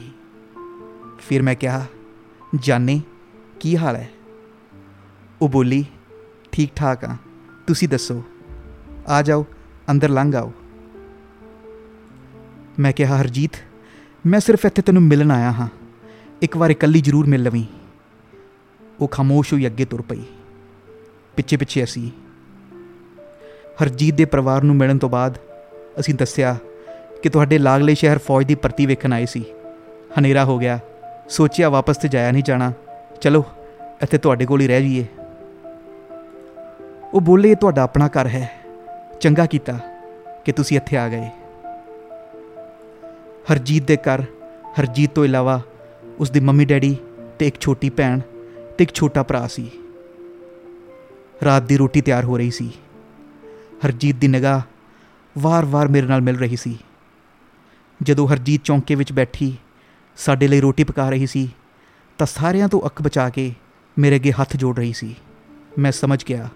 [1.19, 1.85] ਫਿਰ ਮੈਂ ਕਿਹਾ,
[2.55, 3.01] ਜਾਨੇ,
[3.59, 4.09] ਕੀ ਹਾਲ ਹੈ?
[5.41, 5.85] ਉਹ ਬੋਲੀ
[6.51, 7.15] ਠੀਕ ਠਾਕ ਆ,
[7.67, 8.23] ਤੁਸੀਂ ਦੱਸੋ।
[9.07, 9.45] ਆ ਜਾਓ,
[9.91, 10.51] ਅੰਦਰ ਲੰਘ ਆਓ।
[12.79, 13.51] ਮੈਂ ਕਿਹਾ, ਹਰਜੀਤ,
[14.25, 15.67] ਮੈਂ ਸਿਰਫ ਇੱਥੇ ਤੈਨੂੰ ਮਿਲਣ ਆਇਆ ਹਾਂ।
[16.41, 17.65] ਇੱਕ ਵਾਰ ਇਕੱਲੀ ਜ਼ਰੂਰ ਮਿਲ ਲਵੀਂ।
[18.99, 20.23] ਉਹ ਖਾਮੋਸ਼ ਹੋਈ ਅੱਗੇ ਤੁਰ ਪਈ।
[21.35, 22.11] ਪਿੱਛੇ ਪਿੱਛੇ ਅਸੀਂ।
[23.83, 25.37] ਹਰਜੀਤ ਦੇ ਪਰਿਵਾਰ ਨੂੰ ਮਿਲਣ ਤੋਂ ਬਾਅਦ
[25.99, 26.57] ਅਸੀਂ ਦੱਸਿਆ
[27.23, 29.45] ਕਿ ਤੁਹਾਡੇ ਲਾਗਲੇ ਸ਼ਹਿਰ ਫੌਜ ਦੀ ਭਰਤੀ ਵੇਖਣ ਆਏ ਸੀ।
[30.19, 30.79] ਹਨੇਰਾ ਹੋ ਗਿਆ।
[31.29, 32.73] ਸੋਚਿਆ ਵਾਪਸ ਤੇ ਜਾਇਆ ਨਹੀਂ ਜਾਣਾ।
[33.21, 33.45] ਚਲੋ,
[34.03, 35.05] ਇੱਥੇ ਤੁਹਾਡੇ ਕੋਲ ਹੀ ਰਹਿ ਜਾਈਏ।
[37.17, 38.51] ਉਹ ਬੋਲੇ, ਇਹ ਤੁਹਾਡਾ ਆਪਣਾ ਘਰ ਹੈ।
[39.21, 39.79] ਚੰਗਾ ਕੀਤਾ
[40.45, 41.29] ਕਿ ਤੁਸੀਂ ਇੱਥੇ ਆ ਗਏ।
[43.51, 44.21] ਹਰਜੀਤ ਦੇ ਘਰ,
[44.79, 45.61] ਹਰਜੀਤ ਤੋਂ ਇਲਾਵਾ
[46.19, 46.97] ਉਸ ਦੀ ਮੰਮੀ ਡੈਡੀ
[47.39, 48.19] ਤੇ ਇੱਕ ਛੋਟੀ ਭੈਣ
[48.77, 49.71] ਤੇ ਇੱਕ ਛੋਟਾ ਭਰਾ ਸੀ।
[51.45, 52.71] ਰਾਤ ਦੀ ਰੋਟੀ ਤਿਆਰ ਹੋ ਰਹੀ ਸੀ।
[53.85, 54.61] ਹਰਜੀਤ ਦੀ ਨਿਗਾਹ
[55.37, 56.77] ਵਾਰ-ਵਾਰ ਮੇਰੇ ਨਾਲ ਮਿਲ ਰਹੀ ਸੀ।
[58.03, 59.57] ਜਦੋਂ ਹਰਜੀਤ ਚੌਂਕੇ ਵਿੱਚ ਬੈਠੀ,
[60.17, 61.55] ਸਾਡੇ ਲਈ ਰੋਟੀ ਪਕਾ ਰਹੀ ਸੀ,
[62.17, 63.53] ਤਾਂ ਸਾਰਿਆਂ ਤੋਂ ਅੱਖ ਬਚਾ ਕੇ
[63.99, 65.15] ਮੇਰੇ ਅੱਗੇ ਹੱਥ ਜੋੜ ਰਹੀ ਸੀ।
[65.79, 66.49] ਮੈਂ ਸਮਝ ਗਿਆ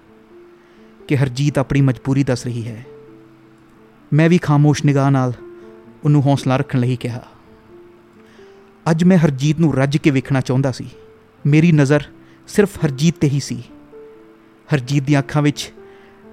[1.07, 2.85] ਕਿ ਹਰਜੀਤ ਆਪਣੀ ਮਜਬੂਰੀ ਦੱਸ ਰਹੀ ਹੈ।
[4.13, 5.33] ਮੈਂ ਵੀ ਖਾਮੋਸ਼ ਨਿਗਾਹ ਨਾਲ
[6.03, 7.21] ਉਹਨੂੰ ਹੌਸਲਾ ਰੱਖਣ ਲਈ ਕਿਹਾ।
[8.91, 10.89] ਅੱਜ ਮੈਂ ਹਰਜੀਤ ਨੂੰ ਰੱਜ ਕੇ ਵੇਖਣਾ ਚਾਹੁੰਦਾ ਸੀ।
[11.45, 12.03] ਮੇਰੀ ਨਜ਼ਰ
[12.47, 13.63] ਸਿਰਫ ਹਰਜੀਤ ਤੇ ਹੀ ਸੀ।
[14.73, 15.71] ਹਰਜੀਤ ਦੀਆਂ ਅੱਖਾਂ ਵਿੱਚ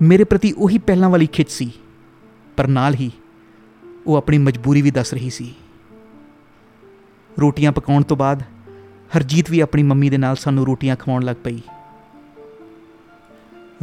[0.02, 1.70] ਮੇਰੇ ਪ੍ਰਤੀ ਉਹੀ ਪਹਿਲਾਂ ਵਾਲੀ ਖਿੱਚ ਸੀ,
[2.56, 3.10] ਪਰ ਨਾਲ ਹੀ
[4.06, 5.54] ਉਹ ਆਪਣੀ ਮਜਬੂਰੀ ਵੀ ਦੱਸ ਰਹੀ ਸੀ।
[7.40, 8.42] ਰੋਟੀਆਂ ਪਕਾਉਣ ਤੋਂ ਬਾਅਦ
[9.16, 11.60] ਹਰਜੀਤ ਵੀ ਆਪਣੀ ਮੰਮੀ ਦੇ ਨਾਲ ਸਾਨੂੰ ਰੋਟੀਆਂ ਖਵਾਉਣ ਲੱਗ ਪਈ।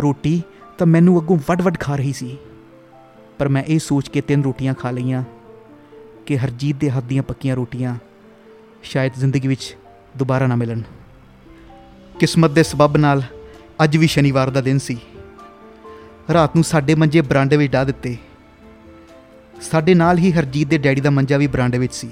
[0.01, 0.41] ਰੋਟੀ
[0.77, 2.37] ਤਾਂ ਮੈਨੂੰ ਅੱਗੋਂ ਵੱਡ-ਵੱਡ ਖਾ ਰਹੀ ਸੀ।
[3.37, 5.23] ਪਰ ਮੈਂ ਇਹ ਸੋਚ ਕੇ ਤਿੰਨ ਰੋਟੀਆਂ ਖਾ ਲਈਆਂ
[6.25, 7.95] ਕਿ ਹਰਜੀਤ ਦੇ ਹੱਥ ਦੀਆਂ ਪੱਕੀਆਂ ਰੋਟੀਆਂ
[8.83, 9.77] ਸ਼ਾਇਦ ਜ਼ਿੰਦਗੀ ਵਿੱਚ
[10.17, 10.81] ਦੁਬਾਰਾ ਨਾ ਮਿਲਣ।
[12.19, 13.23] ਕਿਸਮਤ ਦੇ ਸਬਬ ਨਾਲ
[13.83, 14.97] ਅੱਜ ਵੀ ਸ਼ਨੀਵਾਰ ਦਾ ਦਿਨ ਸੀ।
[16.33, 18.17] ਰਾਤ ਨੂੰ ਸਾਡੇ ਮੰਜੇ ਬਰਾਂਡੇ ਵਿੱਚ ਡਾ ਦਿੱਤੇ।
[19.61, 22.09] ਸਾਡੇ ਨਾਲ ਹੀ ਹਰਜੀਤ ਦੇ ਡੈਡੀ ਦਾ ਮੰਜਾ ਵੀ ਬਰਾਂਡੇ ਵਿੱਚ ਸੀ।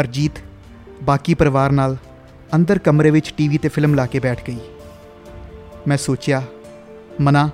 [0.00, 0.32] ਹਰਜੀਤ
[1.02, 1.96] ਬਾਕੀ ਪਰਿਵਾਰ ਨਾਲ
[2.54, 4.58] ਅੰਦਰ ਕਮਰੇ ਵਿੱਚ ਟੀਵੀ ਤੇ ਫਿਲਮ ਲਾ ਕੇ ਬੈਠ ਗਈ।
[5.86, 6.42] ਮੈਂ ਸੋਚਿਆ
[7.20, 7.48] ਮਨਾ,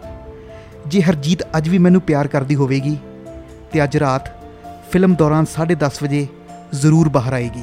[0.87, 2.97] ਜੇ ਹਰਜੀਤ ਅੱਜ ਵੀ ਮੈਨੂੰ ਪਿਆਰ ਕਰਦੀ ਹੋਵੇਗੀ,
[3.73, 4.29] ਤੇ ਅੱਜ ਰਾਤ
[4.93, 6.27] ਫਿਲਮ ਦੌਰਾਨ 10:30 ਵਜੇ
[6.75, 7.63] ਜ਼ਰੂਰ ਬਾਹਰ ਆਏਗੀ।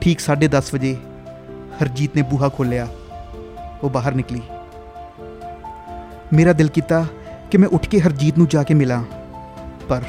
[0.00, 0.96] ਠੀਕ 10:30 ਵਜੇ
[1.82, 2.86] ਹਰਜੀਤ ਨੇ ਬੂਹਾ ਖੋਲ੍ਹਿਆ,
[3.82, 4.40] ਉਹ ਬਾਹਰ ਨਿਕਲੀ।
[6.32, 7.04] ਮੇਰਾ ਦਿਲ ਕੀਤਾ
[7.50, 9.02] ਕਿ ਮੈਂ ਉੱਠ ਕੇ ਹਰਜੀਤ ਨੂੰ ਜਾ ਕੇ ਮਿਲਾਂ,
[9.88, 10.02] ਪਰ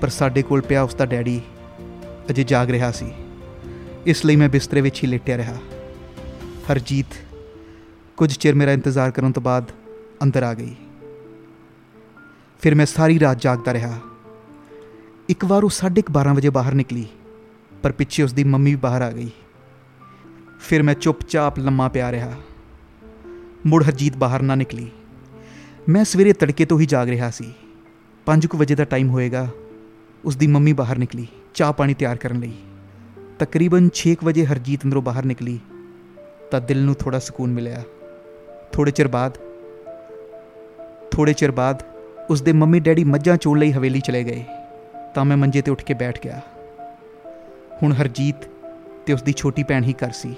[0.00, 1.40] ਪਰ ਸਾਡੇ ਕੋਲ ਪਿਆ ਉਸ ਦਾ ਡੈਡੀ
[2.30, 3.12] ਅਜੇ ਜਾਗ ਰਿਹਾ ਸੀ।
[4.06, 5.56] ਇਸ ਲਈ ਮੈਂ ਬਿਸਤਰੇ ਵਿੱਚ ਹੀ ਲੇਟਿਆ ਰਿਹਾ।
[6.70, 7.14] ਹਰਜੀਤ
[8.18, 9.70] ਕੁਝ ਚਿਰ ਮੇਰਾ ਇੰਤਜ਼ਾਰ ਕਰਨ ਤੋਂ ਬਾਅਦ
[10.22, 10.76] ਅੰਦਰ ਆ ਗਈ।
[12.60, 14.00] ਫਿਰ ਮੈਂ ਸਾਰੀ ਰਾਤ ਜਾਗਦਾ ਰਿਹਾ।
[15.28, 17.06] ਇੱਕ ਵਾਰ ਉਹ 12:30 ਵਜੇ ਬਾਹਰ ਨਿਕਲੀ,
[17.82, 19.30] ਪਰ ਪਿੱਛੇ ਉਸ ਦੀ ਮੰਮੀ ਵੀ ਬਾਹਰ ਆ ਗਈ।
[20.60, 22.32] ਫਿਰ ਮੈਂ ਚੁੱਪਚਾਪ ਲੰਮਾ ਪਿਆ ਰਿਹਾ।
[23.66, 24.90] ਮੁੜ ਹਰਜੀਤ ਬਾਹਰ ਨਾ ਨਿਕਲੀ।
[25.88, 27.52] ਮੈਂ ਸਵੇਰੇ ਤੜਕੇ ਤੋਂ ਹੀ ਜਾਗ ਰਿਹਾ ਸੀ।
[28.26, 29.48] 5:00 ਵਜੇ ਦਾ ਟਾਈਮ ਹੋਏਗਾ।
[30.24, 32.52] ਉਸ ਦੀ ਮੰਮੀ ਬਾਹਰ ਨਿਕਲੀ, ਚਾਹ ਪਾਣੀ ਤਿਆਰ ਕਰਨ ਲਈ।
[33.38, 35.60] ਤਕਰੀਬਨ 6 ਵਜੇ ਹਰਜੀਤ ਅੰਦਰੋਂ ਬਾਹਰ ਨਿਕਲੀ।
[36.50, 37.82] ਤਾਂ ਦਿਲ ਨੂੰ ਥੋੜਾ ਸਕੂਨ ਮਿਲਿਆ।
[38.72, 39.38] ਥੋੜੇ ਚਿਰ ਬਾਅਦ
[41.10, 41.82] ਥੋੜੇ ਚਿਰ ਬਾਅਦ
[42.30, 44.44] ਉਸ ਦੇ ਮੰਮੀ ਡੈਡੀ ਮੱਝਾਂ ਚੋਣ ਲਈ ਹਵੇਲੀ ਚਲੇ ਗਏ,
[45.14, 46.40] ਤਾਂ ਮੈਂ ਮੰਜੇ ਤੇ ਉੱਠ ਕੇ ਬੈਠ ਗਿਆ।
[47.82, 48.36] ਹੁਣ ਹਰਜੀਤ
[49.06, 50.34] ਤੇ ਉਸ ਦੀ ਛੋਟੀ ਭੈਣ ਹੀ ਘਰ ਸੀ।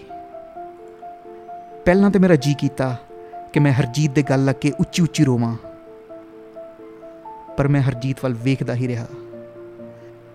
[1.84, 2.96] ਪਹਿਲਾਂ ਤੇ ਮੇਰਾ ਜੀ ਕੀਤਾ
[3.52, 5.56] ਕਿ ਮੈਂ ਹਰਜੀਤ ਦੇ ਗੱਲ ਲੱਗ ਕੇ ਉੱਚੀ ਉੱਚੀ ਰੋਵਾਂ।
[7.56, 9.06] ਪਰ ਮੈਂ ਹਰਜੀਤ ਵੱਲ ਵੇਖਦਾ ਹੀ ਰਿਹਾ।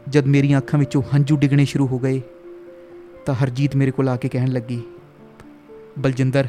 [0.10, 2.22] ਜਦ ਮੇਰੀਆਂ ਅੱਖਾਂ ਵਿੱਚੋਂ ਹੰਝੂ ਡਿੱਗਣੇ ਸ਼ੁਰੂ ਹੋ ਗਏ,
[3.26, 4.82] ਤਾਂ ਹਰਜੀਤ ਮੇਰੇ ਕੋਲ ਆ ਕੇ ਕਹਿਣ ਲੱਗੀ,
[6.00, 6.48] ਬਲਜਿੰਦਰ,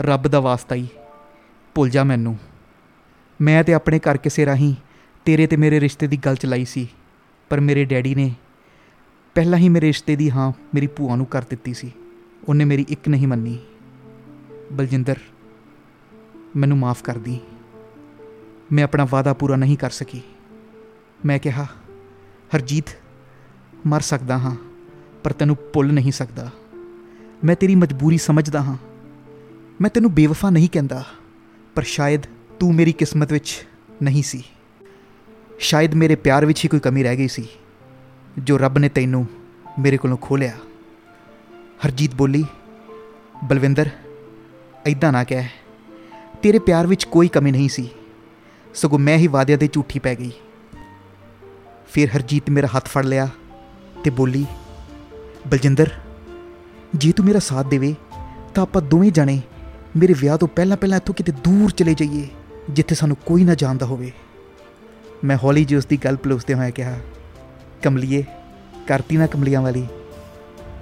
[0.00, 0.88] ਰੱਬ ਦਾ ਵਾਸਤਾ ਹੀ
[1.74, 2.36] ਭੁੱਲ ਜਾ ਮੈਨੂੰ।
[3.40, 4.74] ਮੈਂ ਤੇ ਆਪਣੇ ਘਰ ਕਿਸੇ ਰਾਹੀਂ
[5.24, 6.88] ਤੇਰੇ ਤੇ ਮੇਰੇ ਰਿਸ਼ਤੇ ਦੀ ਗੱਲ ਚਲਾਈ ਸੀ,
[7.48, 8.34] ਪਰ ਮੇਰੇ ਡੈਡੀ ਨੇ
[9.34, 11.92] ਪਹਿਲਾਂ ਹੀ ਮੇਰੇ ਰਿਸ਼ਤੇ ਦੀ ਹਾਂ ਮੇਰੀ ਭੂਆ ਨੂੰ ਕਰ ਦਿੱਤੀ ਸੀ।
[12.48, 13.58] ਉਹਨੇ ਮੇਰੀ ਇੱਕ ਨਹੀਂ ਮੰਨੀ।
[14.72, 15.16] ਬਲਜਿੰਦਰ,
[16.56, 17.38] ਮੈਨੂੰ ਮਾਫ ਕਰ ਦੀ।
[18.72, 20.22] ਮੈਂ ਆਪਣਾ ਵਾਅਦਾ ਪੂਰਾ ਨਹੀਂ ਕਰ ਸਕੀ।
[21.24, 21.66] ਮੈਂ ਕਿਹਾ,
[22.54, 22.84] ਹਰਜੀਤ,
[23.86, 24.56] ਮਰ ਸਕਦਾ ਹਾਂ,
[25.24, 26.50] ਪਰ ਤੈਨੂੰ ਭੁੱਲ ਨਹੀਂ ਸਕਦਾ।
[27.44, 28.76] ਮੈਂ ਤੇਰੀ ਮਜਬੂਰੀ ਸਮਝਦਾ ਹਾਂ।
[29.80, 31.04] ਮੈਂ ਤੈਨੂੰ ਬੇਵਫਾ ਨਹੀਂ ਕਹਿੰਦਾ,
[31.74, 32.22] ਪਰ ਸ਼ਾਇਦ
[32.60, 33.52] ਤੂੰ ਮੇਰੀ ਕਿਸਮਤ ਵਿੱਚ
[34.02, 34.42] ਨਹੀਂ ਸੀ।
[35.58, 37.44] ਸ਼ਾਇਦ ਮੇਰੇ ਪਿਆਰ ਵਿੱਚ ਹੀ ਕੋਈ ਕਮੀ ਰਹਿ ਗਈ ਸੀ,
[38.38, 39.26] ਜੋ ਰੱਬ ਨੇ ਤੈਨੂੰ
[39.78, 40.52] ਮੇਰੇ ਕੋਲੋਂ ਖੋਲਿਆ।
[41.84, 42.44] ਹਰਜੀਤ ਬੋਲੀ,
[43.44, 43.90] ਬਲਵਿੰਦਰ
[44.86, 45.48] ਐਦਾਂ ਨਾ ਕਹਿ,
[46.42, 47.88] ਤੇਰੇ ਪਿਆਰ ਵਿੱਚ ਕੋਈ ਕਮੀ ਨਹੀਂ ਸੀ,
[48.74, 50.30] ਸਗੋਂ ਮੈਂ ਹੀ ਵਾਅਦਿਆਂ ਤੇ ਝੂਠੀ ਪੈ ਗਈ।
[51.88, 53.28] ਫਿਰ ਹਰਜੀਤ ਮੇਰਾ ਹੱਥ ਫੜ ਲਿਆ
[54.04, 54.44] ਤੇ ਬੋਲੀ,
[55.48, 55.90] ਬਲਜਿੰਦਰ,
[56.94, 57.94] ਜੇ ਤੂੰ ਮੇਰਾ ਸਾਥ ਦੇਵੇ,
[58.54, 59.40] ਤਾਂ ਆਪਾਂ ਦੋਵੇਂ ਜਣੇ
[59.96, 62.28] ਮੇਰੇ ਵਿਆਹ ਤੋਂ ਪਹਿਲਾਂ ਪਹਿਲਾਂ ਇੱਥੋਂ ਕਿਤੇ ਦੂਰ ਚਲੇ ਜਾਈਏ।
[62.70, 64.12] ਜਿੱਥੇ ਸਾਨੂੰ ਕੋਈ ਨਾ ਜਾਣਦਾ ਹੋਵੇ।
[65.24, 66.96] ਮੈਂ ਹੌਲੀ ਜਿਹੀ ਉਸ ਦੀ ਗੱਲ ਪਲੋਸਦੇ ਹੋਇਆ ਕਿਹਾ,
[67.82, 68.24] ਕਮਲੀਏ,
[68.86, 69.86] ਕਰਤੀ ਨਾ ਕਮਲੀਆਂ ਵਾਲੀ।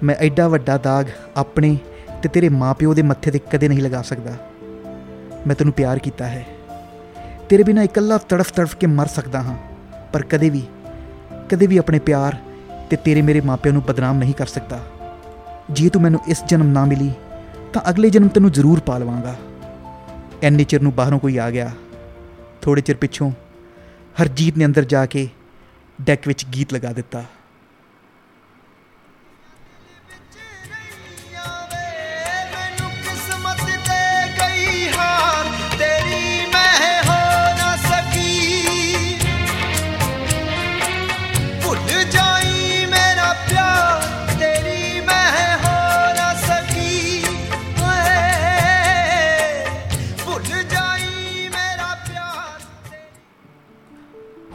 [0.03, 1.77] ਮੈਂ ਐਡਾ ਵੱਡਾ ਦਾਗ ਆਪਣੇ
[2.23, 4.31] ਤੇ ਤੇਰੇ ਮਾਪਿਓ ਦੇ ਮੱਥੇ ਤੇ ਕਦੇ ਨਹੀਂ ਲਗਾ ਸਕਦਾ।
[5.47, 6.45] ਮੈਂ ਤੈਨੂੰ ਪਿਆਰ ਕੀਤਾ ਹੈ।
[7.49, 9.55] ਤੇਰੇ ਬਿਨਾ ਇਕੱਲਾ ਤੜਫ ਤੜਫ ਕੇ ਮਰ ਸਕਦਾ ਹਾਂ,
[10.13, 10.63] ਪਰ ਕਦੇ ਵੀ
[11.49, 12.37] ਕਦੇ ਵੀ ਆਪਣੇ ਪਿਆਰ
[12.89, 14.79] ਤੇ ਤੇਰੇ ਮੇਰੇ ਮਾਪਿਆਂ ਨੂੰ ਬਦਨਾਮ ਨਹੀਂ ਕਰ ਸਕਦਾ।
[15.71, 17.11] ਜੇ ਤੂੰ ਮੈਨੂੰ ਇਸ ਜਨਮ ਨਾ ਮਿਲੀ,
[17.73, 19.35] ਤਾਂ ਅਗਲੇ ਜਨਮ ਤੈਨੂੰ ਜ਼ਰੂਰ ਪਾ ਲਵਾਂਗਾ
[20.43, 21.71] ਐਨੇ ਚਿਰ ਨੂੰ ਬਾਹਰੋਂ ਕੋਈ ਆ ਗਿਆ।
[22.61, 23.31] ਥੋੜੇ ਚਿਰ ਪਿੱਛੋਂ
[24.21, 25.29] ਹਰਜੀਤ ਨੇ ਅੰਦਰ ਜਾ ਕੇ
[26.01, 27.23] ਡੈਕ ਵਿੱਚ ਗੀਤ ਲਗਾ ਦਿੱਤਾ।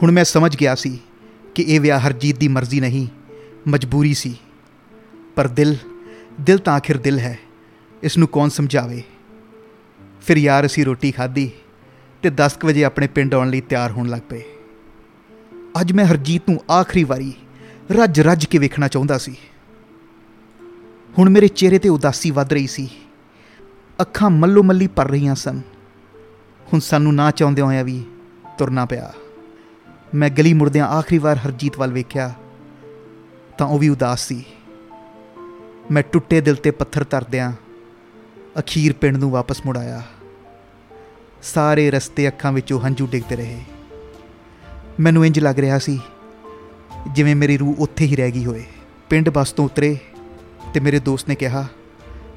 [0.01, 0.99] ਹੁਣ ਮੈਂ ਸਮਝ ਗਿਆ ਸੀ
[1.55, 3.07] ਕਿ ਇਹ ਵਿਆਹ ਹਰਜੀਤ ਦੀ ਮਰਜ਼ੀ ਨਹੀਂ,
[3.67, 4.35] ਮਜਬੂਰੀ ਸੀ।
[5.35, 5.77] ਪਰ ਦਿਲ
[6.41, 7.39] ਦਿਲ ਤਾਂ ਆਖਿਰ ਦਿਲ ਹੈ
[8.03, 9.03] ਇਸ ਨੂੰ ਕੌਣ ਸਮਝਾਵੇ?
[10.21, 11.51] ਫਿਰ ਯਾਰ ਅਸੀਂ ਰੋਟੀ ਖਾਧੀ
[12.21, 14.43] ਤੇ 10 ਕੁ ਵਜੇ ਆਪਣੇ ਪਿੰਡ ਆਉਣ ਲਈ ਤਿਆਰ ਹੋਣ ਲੱਗ ਪਏ।
[15.81, 17.33] ਅੱਜ ਮੈਂ ਹਰਜੀਤ ਨੂੰ ਆਖਰੀ ਵਾਰੀ
[17.91, 19.35] ਰੱਜ ਰੱਜ ਕੇ ਵੇਖਣਾ ਚਾਹੁੰਦਾ ਸੀ।
[21.17, 22.89] ਹੁਣ ਮੇਰੇ ਚਿਹਰੇ ਤੇ ਉਦਾਸੀ ਵੱਧ ਰਹੀ ਸੀ।
[24.01, 25.61] ਅੱਖਾਂ ਮੱਲੋ ਮੱਲੀ ਭਰ ਰਹੀਆਂ ਸਨ।
[26.73, 28.03] ਹੁਣ ਸਾਨੂੰ ਨਾ ਚਾਹੁੰਦੇ ਹੋਇਆਂ ਵੀ
[28.57, 29.13] ਤੁਰਨਾ ਪਿਆ।
[30.15, 32.33] ਮੈਂ ਗਲੀ ਮੁੜਦਿਆਂ ਆਖਰੀ ਵਾਰ ਹਰਜੀਤ ਵੱਲ ਵੇਖਿਆ,
[33.57, 34.43] ਤਾਂ ਉਹ ਵੀ ਉਦਾਸ ਸੀ।
[35.91, 37.51] ਮੈਂ ਟੁੱਟੇ ਦਿਲ ਤੇ ਪੱਥਰ ਧਰਦਿਆਂ
[38.59, 40.01] ਅਖੀਰ ਪਿੰਡ ਨੂੰ ਵਾਪਸ ਮੁੜ ਆਇਆ।
[41.43, 43.61] ਸਾਰੇ ਰਸਤੇ ਅੱਖਾਂ ਵਿੱਚੋਂ ਹੰਝੂ ਡਿੱਗਦੇ ਰਹੇ।
[44.99, 45.99] ਮੈਨੂੰ ਇੰਜ ਲੱਗ ਰਿਹਾ ਸੀ,
[47.11, 48.63] ਜਿਵੇਂ ਮੇਰੀ ਰੂਹ ਉੱਥੇ ਹੀ ਰਹਿ ਗਈ ਹੋਵੇ।
[49.09, 49.97] ਪਿੰਡ ਬੱਸ ਤੋਂ ਉਤਰੇ
[50.73, 51.65] ਤੇ ਮੇਰੇ ਦੋਸਤ ਨੇ ਕਿਹਾ,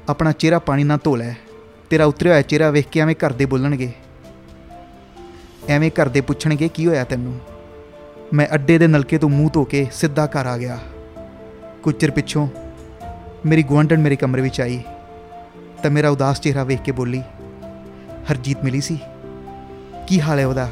[0.09, 1.33] ਆਪਣਾ ਚਿਹਰਾ ਪਾਣੀ ਨਾਲ ਧੋ ਲੈ।
[1.89, 3.91] ਤੇਰਾ ਉਤਰਿਆ ਹੋਇਆ ਚਿਹਰਾ ਵੇਖ ਕੇ ਐਵੇਂ ਘਰ ਦੇ ਬੋਲਣਗੇ।
[5.69, 7.39] ਐਵੇਂ ਘਰ ਦੇ ਪੁੱਛਣਗੇ ਕੀ ਹੋਇਆ ਤੈਨੂੰ?
[8.33, 10.79] ਮੈਂ ਅੱਡੇ ਦੇ ਨਲਕੇ ਤੋਂ ਮੂੰਹ ਧੋ ਕੇ ਸਿੱਧਾ ਘਰ ਆ ਗਿਆ।
[11.83, 12.47] ਕੁਝ ਚਿਰ ਪਿੱਛੋਂ
[13.45, 14.83] ਮੇਰੀ ਗੁਆਂਢਣ ਮੇਰੇ ਕਮਰੇ ਵਿੱਚ ਆਈ
[15.83, 17.23] ਤਾਂ ਮੇਰਾ ਉਦਾਸ ਚਿਹਰਾ ਵੇਖ ਕੇ ਬੋਲੀ,
[18.31, 18.99] ਹਰਜੀਤ ਮਿਲੀ ਸੀ?
[20.07, 20.69] ਕੀ ਹਾਲ ਹੈ ਉਹਦਾ?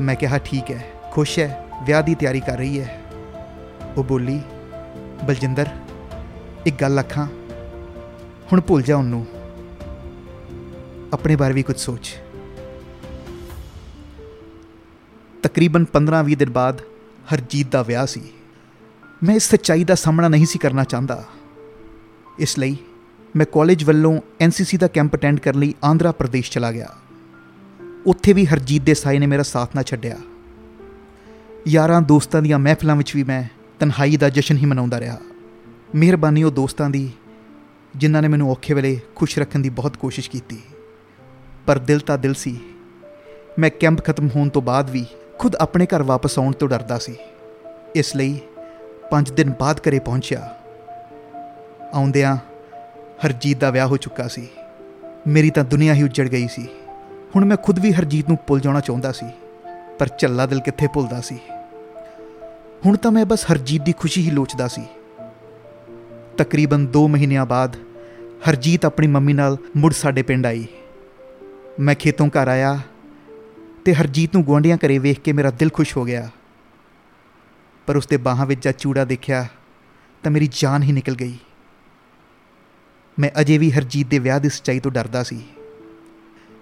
[0.00, 3.00] ਮੈਂ ਕਿਹਾ, ਠੀਕ ਹੈ, ਖੁਸ਼ ਹੈ, ਵਿਆਹ ਦੀ ਤਿਆਰੀ ਕਰ ਰਹੀ ਹੈ।
[3.96, 4.40] ਉਹ ਬੋਲੀ,
[5.24, 5.66] ਬਲਜਿੰਦਰ,
[6.66, 7.26] ਇੱਕ ਗੱਲ ਆਖਾਂ,
[8.52, 9.26] ਹੁਣ ਭੁੱਲ ਜਾ ਉਹਨੂੰ।
[11.12, 12.16] ਆਪਣੇ ਬਾਰੇ ਵੀ ਕੁਝ ਸੋਚ।
[15.42, 16.80] ਤਕਰੀਬਨ 15-20 ਦਿਨ ਬਾਅਦ
[17.32, 18.22] ਹਰਜੀਤ ਦਾ ਵਿਆਹ ਸੀ।
[19.22, 21.24] ਮੈਂ ਇਸ ਸੱਚਾਈ ਦਾ ਸਾਹਮਣਾ ਨਹੀਂ ਸੀ ਕਰਨਾ ਚਾਹੁੰਦਾ।
[22.38, 22.76] ਇਸ ਲਈ
[23.36, 26.88] ਮੈਂ ਕਾਲਜ ਵੱਲੋਂ ਐਨਸੀਸੀ ਦਾ ਕੈਂਪ ਅਟੈਂਡ ਕਰਨ ਲਈ ਆਂਧਰਾ ਪ੍ਰਦੇਸ਼ ਚਲਾ ਗਿਆ।
[28.06, 30.18] ਉੱਥੇ ਵੀ ਹਰਜੀਤ ਦੇ ਸਾਈ ਨੇ ਮੇਰਾ ਸਾਥ ਨਾ ਛੱਡਿਆ।
[31.68, 33.44] ਯਾਰਾਂ ਦੋਸਤਾਂ ਦੀਆਂ ਮਹਿਫਲਾਂ ਵਿੱਚ ਵੀ ਮੈਂ
[33.78, 35.18] ਤਨਹਾਈ ਦਾ ਜਸ਼ਨ ਹੀ ਮਨਾਉਂਦਾ ਰਿਹਾ।
[35.94, 37.10] ਮਿਹਰਬਾਨੀ ਉਹ ਦੋਸਤਾਂ ਦੀ,
[37.96, 40.58] ਜਿਨ੍ਹਾਂ ਨੇ ਮੈਨੂੰ ਔਖੇ ਵੇਲੇ ਖੁਸ਼ ਰੱਖਣ ਦੀ ਬਹੁਤ ਕੋਸ਼ਿਸ਼ ਕੀਤੀ।
[41.66, 42.60] ਪਰ ਦਿਲ ਤਾਂ ਦਿਲ ਸੀ।
[43.58, 45.06] ਮੈਂ ਕੈਂਪ ਖਤਮ ਹੋਣ ਤੋਂ ਬਾਅਦ ਵੀ
[45.38, 47.14] ਖੁਦ ਆਪਣੇ ਘਰ ਵਾਪਸ ਆਉਣ ਤੋਂ ਡਰਦਾ ਸੀ।
[47.94, 48.38] ਇਸ ਲਈ
[49.10, 50.54] 5 ਦਿਨ ਬਾਅਦ ਘਰੇ ਪਹੁੰਚਿਆ।
[51.94, 52.36] ਆਉਂਦਿਆਂ
[53.24, 54.46] ਹਰਜੀਤ ਦਾ ਵਿਆਹ ਹੋ ਚੁੱਕਾ ਸੀ।
[55.26, 56.66] ਮੇਰੀ ਤਾਂ ਦੁਨੀਆ ਹੀ ਉੱਜੜ ਗਈ ਸੀ।
[57.36, 59.26] ਹੁਣ ਮੈਂ ਖੁਦ ਵੀ ਹਰਜੀਤ ਨੂੰ ਭੁੱਲ ਜਾਣਾ ਚਾਹੁੰਦਾ ਸੀ,
[59.98, 61.38] ਪਰ ਝੱਲਾ ਦਿਲ ਕਿੱਥੇ ਭੁੱਲਦਾ ਸੀ?
[62.86, 64.84] ਹੁਣ ਤਾਂ ਮੈਂ ਬਸ ਹਰਜੀਤ ਦੀ ਖੁਸ਼ੀ ਹੀ ਲੋਚਦਾ ਸੀ।
[66.38, 67.76] ਤਕਰੀਬਨ 2 ਮਹੀਨਿਆਂ ਬਾਅਦ
[68.48, 70.66] ਹਰਜੀਤ ਆਪਣੀ ਮੰਮੀ ਨਾਲ ਮੁੜ ਸਾਡੇ ਪਿੰਡ ਆਈ।
[71.80, 72.78] ਮੈਂ ਖੇਤੋਂ ਘਰ ਆਇਆ
[73.88, 76.30] ਤੇ ਹਰਜੀਤ ਨੂੰ ਗੁਆਂਢੀਆਂ ਘਰੇ ਵੇਖ ਕੇ ਮੇਰਾ ਦਿਲ ਖੁਸ਼ ਹੋ ਗਿਆ।
[77.86, 79.46] ਪਰ ਉਸਦੇ ਬਾਹਾਂ ਵਿੱਚ ਜਦ ਚੂੜਾ ਦੇਖਿਆ,
[80.22, 81.38] ਤਾਂ ਮੇਰੀ ਜਾਨ ਹੀ ਨਿਕਲ ਗਈ।
[83.18, 85.42] ਮੈਂ ਅਜੇ ਵੀ ਹਰਜੀਤ ਦੇ ਵਿਆਹ ਦੀ ਸੱਚਾਈ ਤੋਂ ਡਰਦਾ ਸੀ।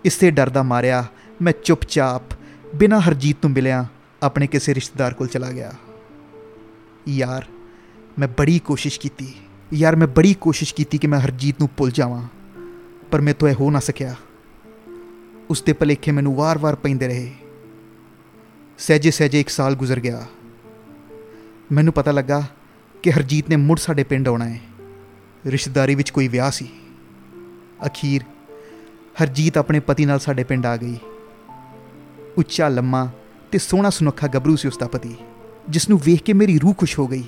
[0.04, 1.04] ਇਸੇ ਡਰ ਦਾ ਮਾਰਿਆ
[1.42, 2.22] ਮੈਂ ਚੁੱਪਚਾਪ
[2.76, 3.86] ਬਿਨਾਂ ਹਰਜੀਤ ਤੋਂ ਮਿਲਿਆ
[4.22, 5.72] ਆਪਣੇ ਕਿਸੇ ਰਿਸ਼ਤੇਦਾਰ ਕੋਲ ਚਲਾ ਗਿਆ।
[7.08, 7.44] ਯਾਰ,
[8.18, 9.34] ਮੈਂ ਬੜੀ ਕੋਸ਼ਿਸ਼ ਕੀਤੀ।
[9.72, 12.28] ਯਾਰ, ਮੈਂ ਬੜੀ ਕੋਸ਼ਿਸ਼ ਕੀਤੀ ਕਿ ਮੈਂ ਹਰਜੀਤ ਨੂੰ ਭੁੱਲ ਜਾਵਾਂ,
[13.10, 14.14] ਪਰ ਮੇਰੇ ਤੋਂ ਇਹ ਹੋ ਨਾ ਸਕਿਆ।
[15.50, 17.32] ਉਸ ਦੇ ਭਲੇਖੇ ਮੈਨੂੰ ਵਾਰ-ਵਾਰ ਪੈਂਦੇ ਰਹੇ।
[18.78, 20.26] ਸਹਿਜੇ ਸਹਿਜੇ ਇੱਕ ਸਾਲ ਗੁਜ਼ਰ ਗਿਆ।
[21.72, 22.42] ਮੈਨੂੰ ਪਤਾ ਲੱਗਾ
[23.02, 24.60] ਕਿ ਹਰਜੀਤ ਨੇ ਮੁੜ ਸਾਡੇ ਪਿੰਡ ਆਉਣਾ ਹੈ।
[25.46, 26.68] ਰਿਸ਼ਤੇਦਾਰੀ ਵਿੱਚ ਕੋਈ ਵਿਆਹ ਸੀ।
[27.86, 28.22] ਅਖੀਰ
[29.22, 30.96] ਹਰਜੀਤ ਆਪਣੇ ਪਤੀ ਨਾਲ ਸਾਡੇ ਪਿੰਡ ਆ ਗਈ।
[32.38, 33.08] ਉੱਚਾ, ਲੰਮਾ
[33.52, 35.14] ਤੇ ਸੋਹਣਾ ਸੁਨੱਖਾ ਗੱਭਰੂ ਸੀ ਉਸ ਦਾ ਪਤੀ,
[35.68, 37.24] ਜਿਸ ਨੂੰ ਵੇਖ ਕੇ ਮੇਰੀ ਰੂਹ ਖੁਸ਼ ਹੋ ਗਈ,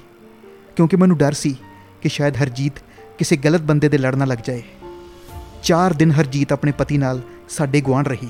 [0.77, 1.57] ਕਿਉਂਕਿ ਮੈਨੂੰ ਡਰ ਸੀ
[2.03, 2.73] ਕਿ ਸ਼ਾਇਦ ਹਰਜੀਤ
[3.19, 4.63] ਕਿਸੇ ਗਲਤ ਬੰਦੇ ਦੇ ਲੜਨਾ ਲੱਗ ਜਾਏ।
[5.63, 8.29] 4 ਦਿਨ ਹਰਜੀਤ ਆਪਣੇ ਪਤੀ ਨਾਲ ਸਾਡੇ ਗੁਆਂਢ ਰਹੀ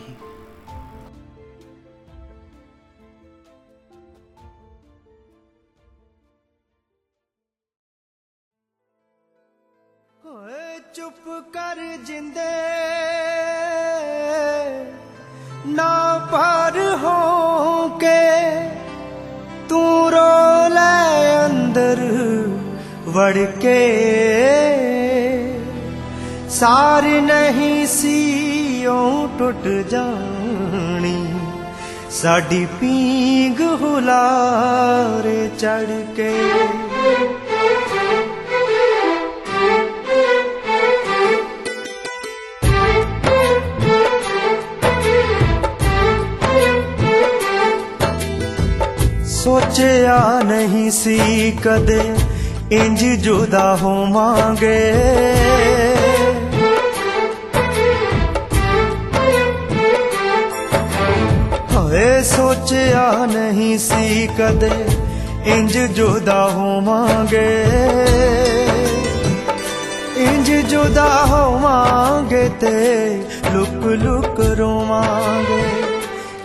[10.20, 12.48] ਹੋਏ ਚੁੱਪ ਕਰ ਜਿੰਦੇ,
[15.66, 15.92] ਨਾ
[16.32, 18.20] ਪਰ ਹੋ ਕੇ
[19.68, 22.00] ਤੂੰ ਰੋ ਲੈ ਅੰਦਰ
[23.08, 23.78] ਵੜ ਕੇ।
[26.50, 28.37] ਸਾਰ ਨਹੀਂ ਸੀ
[28.88, 31.34] ਓ ਟੁੱਟ ਜਾਣੀ?
[32.10, 36.32] ਸਾਡੀ ਪੀਂਗ ਹੁਲਾਰੇ ਚੜ ਕੇ।
[49.26, 51.18] ਸੋਚਿਆ ਨਹੀਂ ਸੀ
[51.64, 52.14] ਕਦੇ,
[52.72, 54.92] ਇੰਜ ਜੁਦਾ ਹੋਵਾਂਗੇ।
[62.22, 64.70] ਸੋਚਿਆ ਨਹੀਂ ਸੀ ਕਦੇ,
[65.44, 67.64] ਇੰਜ ਜੁਦਾ ਹੋਵਾਂਗੇ।
[70.16, 75.64] ਇੰਜ ਜੁਦਾ ਹੋਵਾਂਗੇ ਤੇ ਲੁਕ ਲੁਕ ਰੋਵਾਂਗੇ।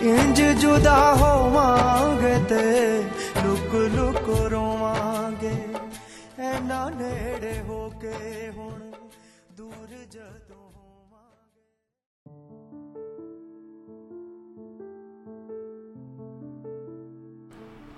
[0.08, 3.02] ਇੰਜ ਜੁਦਾ ਹੋਵਾਂਗੇ ਤੇ
[3.44, 5.54] ਲੁਕ ਲੁਕ ਰੋਵਾਂਗੇ।
[6.38, 8.83] ਐਨਾ ਨੇੜੇ ਹੋ ਕੇ ਹੁਣ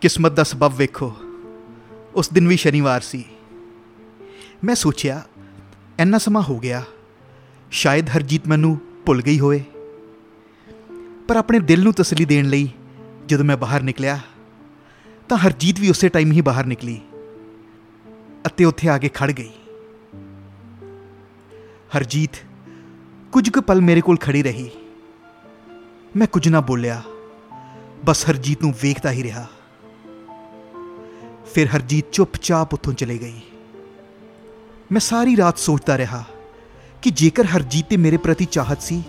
[0.06, 1.16] ਕਿਸਮਤ ਦਾ ਸਬਬ ਵੇਖੋ।
[2.14, 3.24] ਉਸ ਦਿਨ ਵੀ ਸ਼ਨੀਵਾਰ ਸੀ।
[4.64, 5.22] ਮੈਂ ਸੋਚਿਆ,
[5.98, 6.82] ਇੰਨਾ ਸਮਾਂ ਹੋ ਗਿਆ,
[7.70, 9.64] ਸ਼ਾਇਦ ਹਰਜੀਤ ਮੈਨੂੰ ਭੁੱਲ ਗਈ ਹੋਵੇ।
[11.28, 12.68] ਪਰ ਆਪਣੇ ਦਿਲ ਨੂੰ ਤਸੱਲੀ ਦੇਣ ਲਈ
[13.26, 14.18] ਜਦੋਂ ਮੈਂ ਬਾਹਰ ਨਿਕਲਿਆ,
[15.28, 17.00] ਤਾਂ ਹਰਜੀਤ ਵੀ ਉਸੇ ਟਾਈਮ ਹੀ ਬਾਹਰ ਨਿਕਲੀ
[18.46, 19.50] ਅਤੇ ਉੱਥੇ ਆ ਕੇ ਖੜ ਗਈ।
[21.96, 22.30] ਹਰਜੀਤ
[23.32, 24.70] ਕੁਝ ਕੁ ਪਲ ਮੇਰੇ ਕੋਲ ਖੜੀ ਰਹੀ।
[26.16, 27.02] ਮੈਂ ਕੁਝ ਨਾ ਬੋਲਿਆ,
[28.04, 29.48] ਬਸ ਹਰਜੀਤ ਨੂੰ ਵੇਖਦਾ ਹੀ ਰਿਹਾ।
[31.56, 33.40] ਫਿਰ ਹਰਜੀਤ ਚੁੱਪਚਾਪ ਉੱਥੋਂ ਚਲੇ ਗਈ।
[34.92, 36.24] ਮੈਂ ਸਾਰੀ ਰਾਤ ਸੋਚਦਾ ਰਿਹਾ
[37.02, 39.02] ਕਿ ਜੇਕਰ ਹਰਜੀਤ ਤੇ ਮੇਰੇ ਪ੍ਰਤੀ ਚਾਹਤ ਸੀ,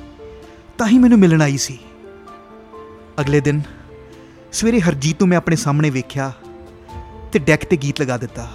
[0.77, 1.77] ਤਾਂ ਹੀ ਮੈਨੂੰ ਮਿਲਣ ਆਈ ਸੀ।
[3.21, 3.61] ਅਗਲੇ ਦਿਨ
[4.51, 6.31] ਸਵੇਰੇ ਹਰਜੀਤ ਨੂੰ ਮੈਂ ਆਪਣੇ ਸਾਹਮਣੇ ਵੇਖਿਆ
[7.31, 8.51] ਤੇ ਡੈਕ ਤੇ ਗੀਤ ਲਗਾ ਦਿੱਤਾ।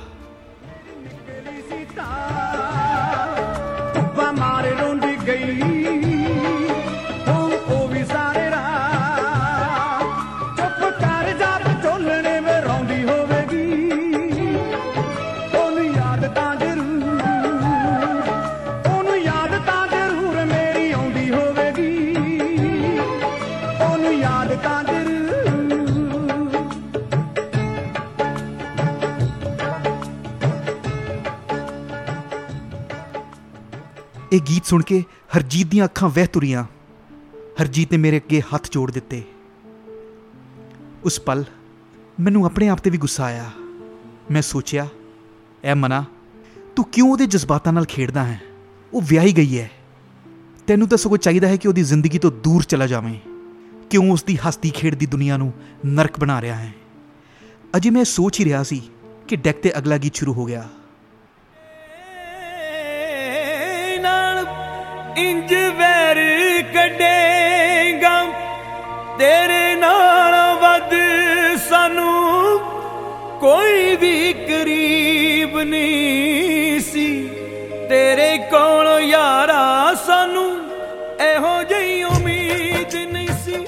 [34.32, 35.04] ਇਹ ਗੀਤ ਸੁਣ ਕੇ
[35.36, 36.64] ਹਰਜੀਤ ਦੀਆਂ ਅੱਖਾਂ ਵਹਿ ਤੁਰੀਆਂ।
[37.62, 39.22] ਹਰਜੀਤ ਨੇ ਮੇਰੇ ਅੱਗੇ ਹੱਥ ਜੋੜ ਦਿੱਤੇ।
[41.04, 41.44] ਉਸ ਪਲ
[42.20, 43.50] ਮੈਨੂੰ ਆਪਣੇ ਆਪ ਤੇ ਵੀ ਗੁੱਸਾ ਆਇਆ।
[44.30, 44.88] ਮੈਂ ਸੋਚਿਆ,
[45.64, 46.04] ਐ ਮਨਾ,
[46.76, 48.40] ਤੂੰ ਕਿਉਂ ਉਹਦੇ ਜਜ਼ਬਾਤਾਂ ਨਾਲ ਖੇਡਦਾ ਹੈ?
[48.92, 49.70] ਉਹ ਵਿਆਹੀ ਗਈ ਹੈ
[50.66, 53.20] ਤੈਨੂੰ ਤਾਂ ਸਗੋਂ ਚਾਹੀਦਾ ਹੈ ਕਿ ਉਹਦੀ ਜ਼ਿੰਦਗੀ ਤੋਂ ਦੂਰ ਚਲਾ ਜਾਵੇਂ।
[53.90, 55.52] ਕਿਉਂ ਉਸ ਦੀ ਹਸਤੀ ਖੇਡਦੀ ਦੁਨੀਆ ਨੂੰ
[55.86, 56.74] ਨਰਕ ਬਣਾ ਰਿਹਾ ਹੈ?
[57.76, 58.82] ਅਜੇ ਮੈਂ ਸੋਚ ਹੀ ਰਿਹਾ ਸੀ
[59.28, 60.68] ਕਿ ਡੈਕ ਤੇ ਅਗਲਾ ਗੀਤ ਸ਼ੁਰੂ ਹੋ ਗਿਆ।
[65.16, 66.16] ਇੰਜ ਵੈਰ
[66.74, 68.22] ਕੱਢੇਗਾ।
[69.18, 70.94] ਤੇਰੇ ਨਾਲ ਵੱਧ
[71.68, 72.58] ਸਾਨੂੰ
[73.40, 77.28] ਕੋਈ ਵੀ ਕਰੀਬ ਨਹੀਂ ਸੀ।
[77.88, 80.50] ਤੇਰੇ ਕੋਲ ਯਾਰਾ ਸਾਨੂੰ
[81.20, 83.64] ਇਹੋ ਜਿਹੀ ਉਮੀਦ ਨਹੀਂ ਸੀ।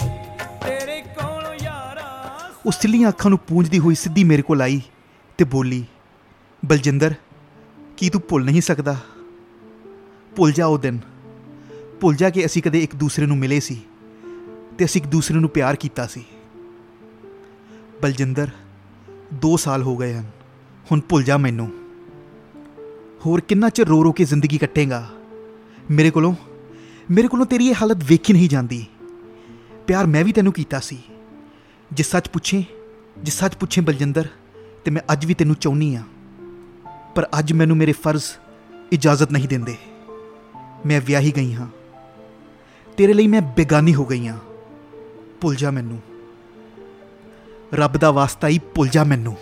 [0.65, 4.81] ਤੇਰੇ ਕੋਲ ਯਾਰਾ ਉਹ ਸਿੱਲੀਆਂ ਅੱਖਾਂ ਨੂੰ ਪੂੰਝਦੀ ਹੋਈ ਸਿੱਧੀ ਮੇਰੇ ਕੋਲ ਆਈ
[5.39, 5.85] ਤੇ ਬੋਲੀ,
[6.65, 7.15] ਬਲਜਿੰਦਰ,
[7.97, 8.97] ਕੀ ਤੂੰ ਭੁੱਲ ਨਹੀਂ ਸਕਦਾ?
[10.37, 11.01] ਭੁੱਲ ਜਾ ਉਹ ਦਿਨ।
[12.05, 13.81] ਭੁੱਲ ਜਾ ਕਿ ਅਸੀਂ ਕਦੇ ਇੱਕ ਦੂਸਰੇ ਨੂੰ ਮਿਲੇ ਸੀ
[14.79, 16.25] ਤੇ ਅਸੀਂ ਇੱਕ ਦੂਸਰੇ ਨੂੰ ਪਿਆਰ ਕੀਤਾ ਸੀ।
[18.03, 18.49] ਬਲਜਿੰਦਰ
[19.35, 20.25] 2 ਸਾਲ ਹੋ ਗਏ ਹਨ।
[20.93, 21.73] ਹੁਣ ਭੁੱਲ ਜਾ ਮੈਨੂੰ।
[23.27, 25.11] ਹੋਰ ਕਿੰਨਾ ਚਿਰ ਰੋ ਰੋ ਕੇ ਜ਼ਿੰਦਗੀ ਕੱਟੇਗਾ?
[25.91, 26.35] ਮੇਰੇ ਕੋਲੋਂ
[27.11, 28.87] ਮੇਰੇ ਕੋਲੋਂ ਤੇਰੀ ਇਹ ਹਾਲਤ ਵੇਖੀ ਨਹੀਂ ਜਾਂਦੀ।
[29.87, 30.99] ਪਿਆਰ ਮੈਂ ਵੀ ਤੈਨੂੰ ਕੀਤਾ ਸੀ।
[31.93, 32.65] ਜੇ ਸੱਚ ਪੁੱਛੇ,
[33.23, 34.29] ਜੇ ਸੱਚ ਪੁੱਛੇ ਬਲਜਿੰਦਰ,
[34.85, 36.03] ਤੇ ਮੈਂ ਅੱਜ ਵੀ ਤੈਨੂੰ ਚਾਹੁੰਨੀ ਆ
[37.15, 38.25] ਪਰ ਅੱਜ ਮੈਨੂੰ ਮੇਰੇ ਫਰਜ਼
[38.93, 39.77] ਇਜਾਜ਼ਤ ਨਹੀਂ ਦਿੰਦੇ।
[40.87, 41.84] ਮੈਂ ਵਿਆਹੀ ਗਈ ਹਾਂ।
[42.97, 44.39] ਤੇਰੇ ਲਈ ਮੈਂ ਬੇਗਾਨੀ ਹੋ ਗਈ ਹਾਂ
[45.41, 46.01] ਭੁੱਲ ਜਾ ਮੈਨੂੰ।
[47.75, 49.37] ਰੱਬ ਦਾ ਵਾਸਤਾ ਹੀ ਭੁੱਲ ਜਾ ਮੈਨੂੰ।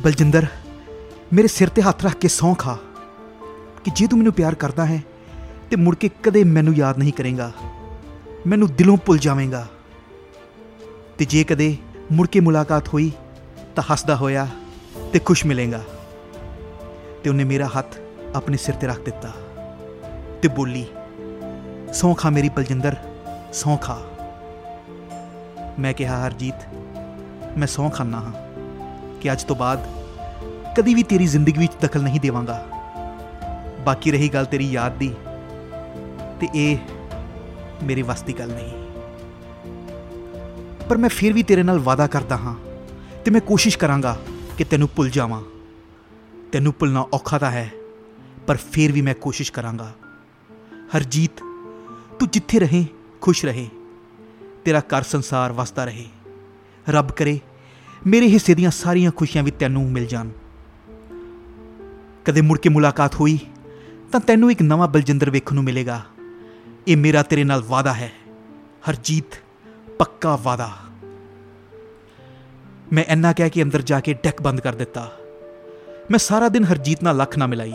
[0.00, 0.46] ਬਲਜਿੰਦਰ,
[1.32, 2.78] ਮੇਰੇ ਸਿਰ ਤੇ ਹੱਥ ਰੱਖ ਕੇ ਸਹੁੰ ਖਾ,
[3.84, 5.04] ਕਿ ਜੇ ਤੂੰ ਮੈਨੂੰ ਪਿਆਰ ਕਰਦਾ ਹੈ,
[5.70, 7.52] ਤੇ ਮੁੜ ਕੇ ਕਦੇ ਮੈਨੂੰ ਯਾਦ ਨਹੀਂ ਕਰੇਗਾ।
[8.46, 9.68] ਮੈਨੂੰ ਦਿਲੋਂ ਭੁੱਲ ਜਾਵੇਂਗਾ।
[11.18, 11.76] ਤੇ ਜੇ ਕਦੇ
[12.12, 13.12] ਮੁੜ ਕੇ ਮੁਲਾਕਾਤ ਹੋਈ,
[13.76, 14.48] ਤਾਂ ਹੱਸਦਾ ਹੋਇਆ
[15.12, 15.84] ਤੇ ਖੁਸ਼ ਮਿਲੇਗਾ।
[17.24, 17.98] ਤੇ ਉਹਨੇ ਮੇਰਾ ਹੱਥ
[18.34, 19.32] ਆਪਣੇ ਸਿਰ ਤੇ ਰੱਖ ਦਿੱਤਾ
[20.42, 20.86] ਤੇ ਬੋਲੀ
[21.92, 22.96] ਸਹੁੰ ਖਾ ਮੇਰੀ ਬਲਜਿੰਦਰ
[23.52, 23.98] ਸਹੁੰ ਖਾ
[25.78, 26.54] ਮੈਂ ਕਿਹਾ, ਹਰਜੀਤ,
[27.58, 28.32] ਮੈਂ ਸਹੁੰ ਖਾਨਾ ਹਾਂ
[29.20, 29.86] ਕਿ ਅੱਜ ਤੋਂ ਬਾਅਦ
[30.76, 32.64] ਕਦੀ ਵੀ ਤੇਰੀ ਜ਼ਿੰਦਗੀ ਵਿੱਚ ਦਖਲ ਨਹੀਂ ਦੇਵਾਂਗਾ।
[33.80, 35.14] ਬਾਕੀ ਰਹੀ ਗੱਲ ਤੇਰੀ ਯਾਦ ਦੀ
[36.40, 36.78] ਤੇ ਇਹ
[37.82, 38.72] ਮੇਰੇ ਵੱਸ ਦੀ ਗੱਲ ਨਹੀਂ।
[40.88, 42.54] ਪਰ ਮੈਂ ਫਿਰ ਵੀ ਤੇਰੇ ਨਾਲ ਵਾਅਦਾ ਕਰਦਾ ਹਾਂ
[43.24, 44.16] ਤੇ ਮੈਂ ਕੋਸ਼ਿਸ਼ ਕਰਾਂਗਾ
[44.58, 45.42] ਕਿ ਤੈਨੂੰ ਭੁੱਲ ਜਾਵਾਂ।
[46.52, 47.70] ਤੈਨੂੰ ਭੁੱਲਣਾ ਔਖਾ ਤਾਂ ਹੈ,
[48.46, 49.92] ਪਰ ਫਿਰ ਵੀ ਮੈਂ ਕੋਸ਼ਿਸ਼ ਕਰਾਂਗਾ।
[50.96, 51.49] ਹਰਜੀਤ
[52.20, 52.86] ਤੂੰ ਜਿੱਥੇ ਰਹੇ,
[53.20, 53.68] ਖੁਸ਼ ਰਹੇ।
[54.64, 56.06] ਤੇਰਾ ਘਰ ਸੰਸਾਰ ਵਸਦਾ ਰਹੇ।
[56.88, 57.40] ਰੱਬ ਕਰੇ,
[58.06, 60.28] ਮੇਰੇ ਹਿੱਸੇ ਦੀਆਂ ਸਾਰੀਆਂ ਖੁਸ਼ੀਆਂ ਵੀ ਤੈਨੂੰ ਮਿਲ ਜਾਣ।
[62.24, 63.38] ਕਦੇ ਮੁੜ ਕੇ ਮੁਲਾਕਾਤ ਹੋਈ,
[64.12, 66.02] ਤਾਂ ਤੈਨੂੰ ਇੱਕ ਨਵਾਂ ਬਲਜਿੰਦਰ ਵੇਖਣ ਨੂੰ ਮਿਲੇਗਾ।
[66.88, 68.12] ਇਹ ਮੇਰਾ ਤੇਰੇ ਨਾਲ ਵਾਅਦਾ ਹੈ।
[68.90, 69.42] ਹਰਜੀਤ,
[69.98, 70.72] ਪੱਕਾ ਵਾਅਦਾ।
[72.92, 75.12] ਮੈਂ ਇੰਨਾ ਕਹਿ ਕੇ ਅੰਦਰ ਜਾ ਕੇ ਡੈਕ ਬੰਦ ਕਰ ਦਿੱਤਾ।
[76.10, 77.72] ਮੈਂ ਸਾਰਾ ਦਿਨ ਹਰਜੀਤ ਨਾਲ ਲੱਖ ਨਾ ਮਿਲਾਈ।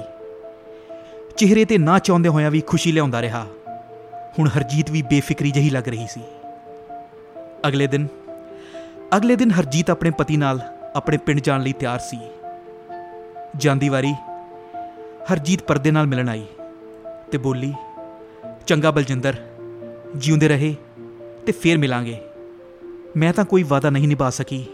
[1.37, 3.47] ਚਿਹਰੇ ਤੇ ਨਾ ਚਾਹੁੰਦੇ ਹੋਇਆਂ ਵੀ ਖੁਸ਼ੀ ਲਿਆਉਂਦਾ ਰਿਹਾ।
[4.39, 6.21] ਹੁਣ ਹਰਜੀਤ ਵੀ ਬੇਫਿਕਰੀ ਜਹੀ ਲੱਗ ਰਹੀ ਸੀ।
[7.67, 8.07] ਅਗਲੇ ਦਿਨ
[9.17, 10.59] ਅਗਲੇ ਦਿਨ ਹਰਜੀਤ ਆਪਣੇ ਪਤੀ ਨਾਲ
[10.95, 12.19] ਆਪਣੇ ਪਿੰਡ ਜਾਣ ਲਈ ਤਿਆਰ ਸੀ।
[13.57, 14.13] ਜਾਂਦੀ ਵਾਰੀ
[15.31, 16.45] ਹਰਜੀਤ ਪਰਦੇ ਨਾਲ ਮਿਲਣ ਆਈ
[17.31, 17.73] ਤੇ ਬੋਲੀ,
[18.67, 19.35] ਚੰਗਾ ਬਲਜਿੰਦਰ,
[20.15, 20.75] ਜਿਉਂਦੇ ਰਹੇ
[21.45, 22.19] ਤੇ ਫੇਰ ਮਿਲਾਂਗੇ।
[23.17, 24.65] ਮੈਂ ਤਾਂ ਕੋਈ ਵਾਅਦਾ ਨਹੀਂ ਨਿਭਾ ਸਕੀ,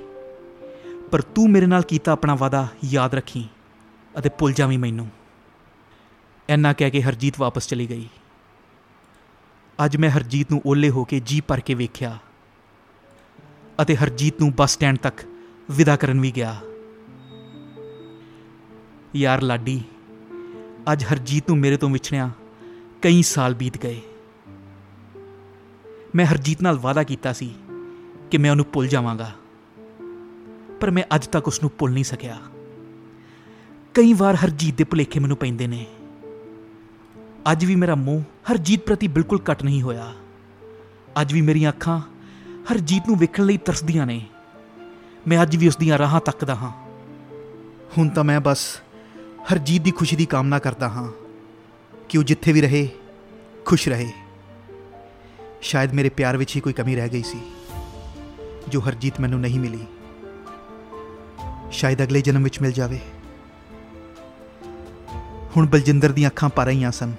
[1.12, 3.47] ਪਰ ਤੂੰ ਮੇਰੇ ਨਾਲ ਕੀਤਾ ਆਪਣਾ ਵਾਅਦਾ ਯਾਦ ਰੱਖੀ
[4.19, 5.08] ਅਤੇ ਭੁੱਲ ਜਾਵੀਂ ਮੈਨੂੰ।
[6.50, 8.08] ਐਨਾ ਕਹਿ ਕੇ ਹਰਜੀਤ ਵਾਪਸ ਚਲੀ ਗਈ।
[9.86, 12.17] ਅੱਜ ਮੈਂ ਹਰਜੀਤ ਨੂੰ ਓਲੇ ਹੋ ਕੇ ਜੀ ਭਰ ਕੇ ਵੇਖਿਆ
[13.82, 15.24] ਅਤੇ ਹਰਜੀਤ ਨੂੰ ਬੱਸ ਸਟੈਂਡ ਤੱਕ
[15.72, 16.56] ਵਿਦਾ ਕਰਨ ਵੀ ਗਿਆ।
[19.15, 19.80] ਯਾਰ ਲਾਡੀ,
[20.91, 22.30] ਅੱਜ ਹਰਜੀਤ ਨੂੰ ਮੇਰੇ ਤੋਂ ਵਿਛੜਿਆ
[23.02, 24.02] ਕਈ ਸਾਲ ਬੀਤ ਗਏ।
[26.15, 27.54] ਮੈਂ ਹਰਜੀਤ ਨਾਲ ਵਾਅਦਾ ਕੀਤਾ ਸੀ
[28.32, 29.32] ਕਿ ਮੈਂ ਉਹਨੂੰ ਭੁੱਲ ਜਾਵਾਂਗਾ,
[30.82, 32.38] ਪਰ ਮੈਂ ਅੱਜ ਤੱਕ ਉਸ ਨੂੰ ਭੁੱਲ ਨਹੀਂ ਸਕਿਆ।
[33.96, 35.86] ਕਈ ਵਾਰ ਹਰਜੀਤ ਦੇ ਭੁਲੇਖੇ ਮੈਨੂੰ ਪੈਂਦੇ ਨੇ।
[37.51, 40.13] ਅੱਜ ਵੀ ਮੇਰਾ ਮੂੰਹ ਹਰਜੀਤ ਪ੍ਰਤੀ ਬਿਲਕੁਲ ਕੱਟ ਨਹੀਂ ਹੋਇਆ।
[41.21, 41.99] ਅੱਜ ਵੀ ਮੇਰੀਆਂ ਅੱਖਾਂ
[42.71, 44.25] ਹਰਜੀਤ ਨੂੰ ਵੇਖਣ ਲਈ ਤਰਸਦੀਆਂ ਨੇ।
[45.27, 46.71] ਮੈਂ ਅੱਜ ਵੀ ਉਸ ਦੀਆਂ ਰਾਹਾਂ ਤੱਕਦਾ ਹਾਂ।
[47.97, 48.65] ਹੁਣ ਤਾਂ ਮੈਂ ਬਸ
[49.51, 51.12] ਹਰਜੀਤ ਦੀ ਖੁਸ਼ੀ ਦੀ ਕਾਮਨਾ ਕਰਦਾ ਹਾਂ
[52.10, 52.88] ਕਿ ਉਹ ਜਿੱਥੇ ਵੀ ਰਹੇ,
[53.65, 54.12] ਖੁਸ਼ ਰਹੇ।
[55.62, 57.39] ਸ਼ਾਇਦ ਮੇਰੇ ਪਿਆਰ ਵਿੱਚ ਹੀ ਕੋਈ ਕਮੀ ਰਹਿ ਗਈ ਸੀ,
[58.69, 59.86] ਜੋ ਹਰਜੀਤ ਮੈਨੂੰ ਨਹੀਂ ਮਿਲੀ।
[61.71, 62.99] ਸ਼ਾਇਦ ਅਗਲੇ ਜਨਮ ਵਿੱਚ ਮਿਲ ਜਾਵੇ।
[65.56, 67.13] ਹੁਣ ਬਲਜਿੰਦਰ ਦੀਆਂ ਅੱਖਾਂ ਭਰ ਰਹੀਆਂ ਸਨ।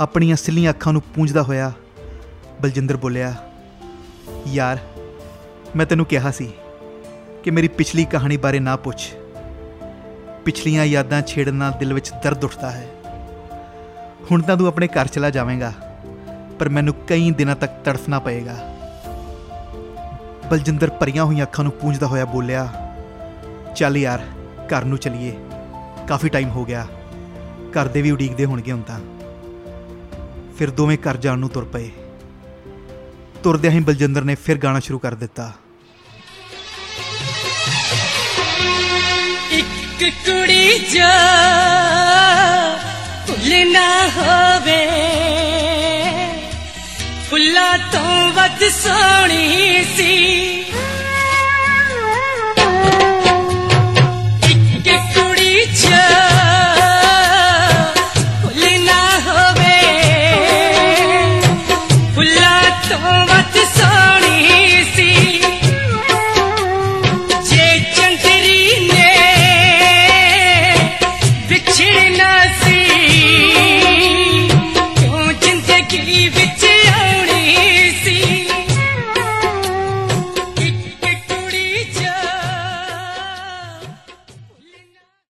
[0.00, 1.72] ਆਪਣੀਆਂ ਸਿੱਲੀਆਂ ਅੱਖਾਂ ਨੂੰ ਪੂੰਝਦਾ ਹੋਇਆ
[2.60, 3.34] ਬਲਜਿੰਦਰ ਬੋਲਿਆ,
[4.46, 4.78] ਯਾਰ,
[5.76, 6.52] ਮੈਂ ਤੈਨੂੰ ਕਿਹਾ ਸੀ
[7.44, 9.12] ਕਿ ਮੇਰੀ ਪਿਛਲੀ ਕਹਾਣੀ ਬਾਰੇ ਨਾ ਪੁੱਛ।
[10.44, 12.88] ਪਿਛਲੀਆਂ ਯਾਦਾਂ ਛੇੜਨ ਨਾਲ ਦਿਲ ਵਿੱਚ ਦਰਦ ਉੱਠਦਾ ਹੈ।
[14.30, 15.72] ਹੁਣ ਤਾਂ ਤੂੰ ਆਪਣੇ ਘਰ ਚਲਾ ਜਾਵੇਂਗਾ,
[16.58, 18.56] ਪਰ ਮੈਨੂੰ ਕਈ ਦਿਨਾਂ ਤੱਕ ਤੜਫਣਾ ਪਏਗਾ।
[20.50, 22.68] ਬਲਜਿੰਦਰ ਭਰੀਆਂ ਹੋਈਆਂ ਅੱਖਾਂ ਨੂੰ ਪੂੰਝਦਾ ਹੋਇਆ ਬੋਲਿਆ,
[23.76, 24.20] ਚੱਲ ਯਾਰ,
[24.66, 25.36] ਘਰ ਨੂੰ ਚਲੀਏ।
[26.08, 26.86] ਕਾਫੀ ਟਾਈਮ ਹੋ ਗਿਆ।
[27.70, 29.00] ਘਰ ਦੇ ਵੀ ਉਡੀਕਦੇ ਹੋਣਗੇ ਹੁਣ ਤਾਂ।
[30.62, 31.88] ਫਿਰ ਦੋਵੇਂ ਘਰ ਜਾਣ ਨੂੰ ਤੁਰ ਪਏ।
[33.42, 35.50] ਤੁਰਦਿਆਂ ਹੀ ਬਲਜਿੰਦਰ ਨੇ ਫਿਰ ਗਾਣਾ ਸ਼ੁਰੂ ਕਰ ਦਿੱਤਾ।
[39.52, 41.08] ਇੱਕ ਕੁੜੀ ਜੋ
[43.26, 44.86] ਫੁੱਲ ਨਾ ਹੋਵੇ,
[47.30, 50.61] ਫੁੱਲਾਂ ਤੋਂ ਵੱਧ ਸੋਹਣੀ ਸੀ।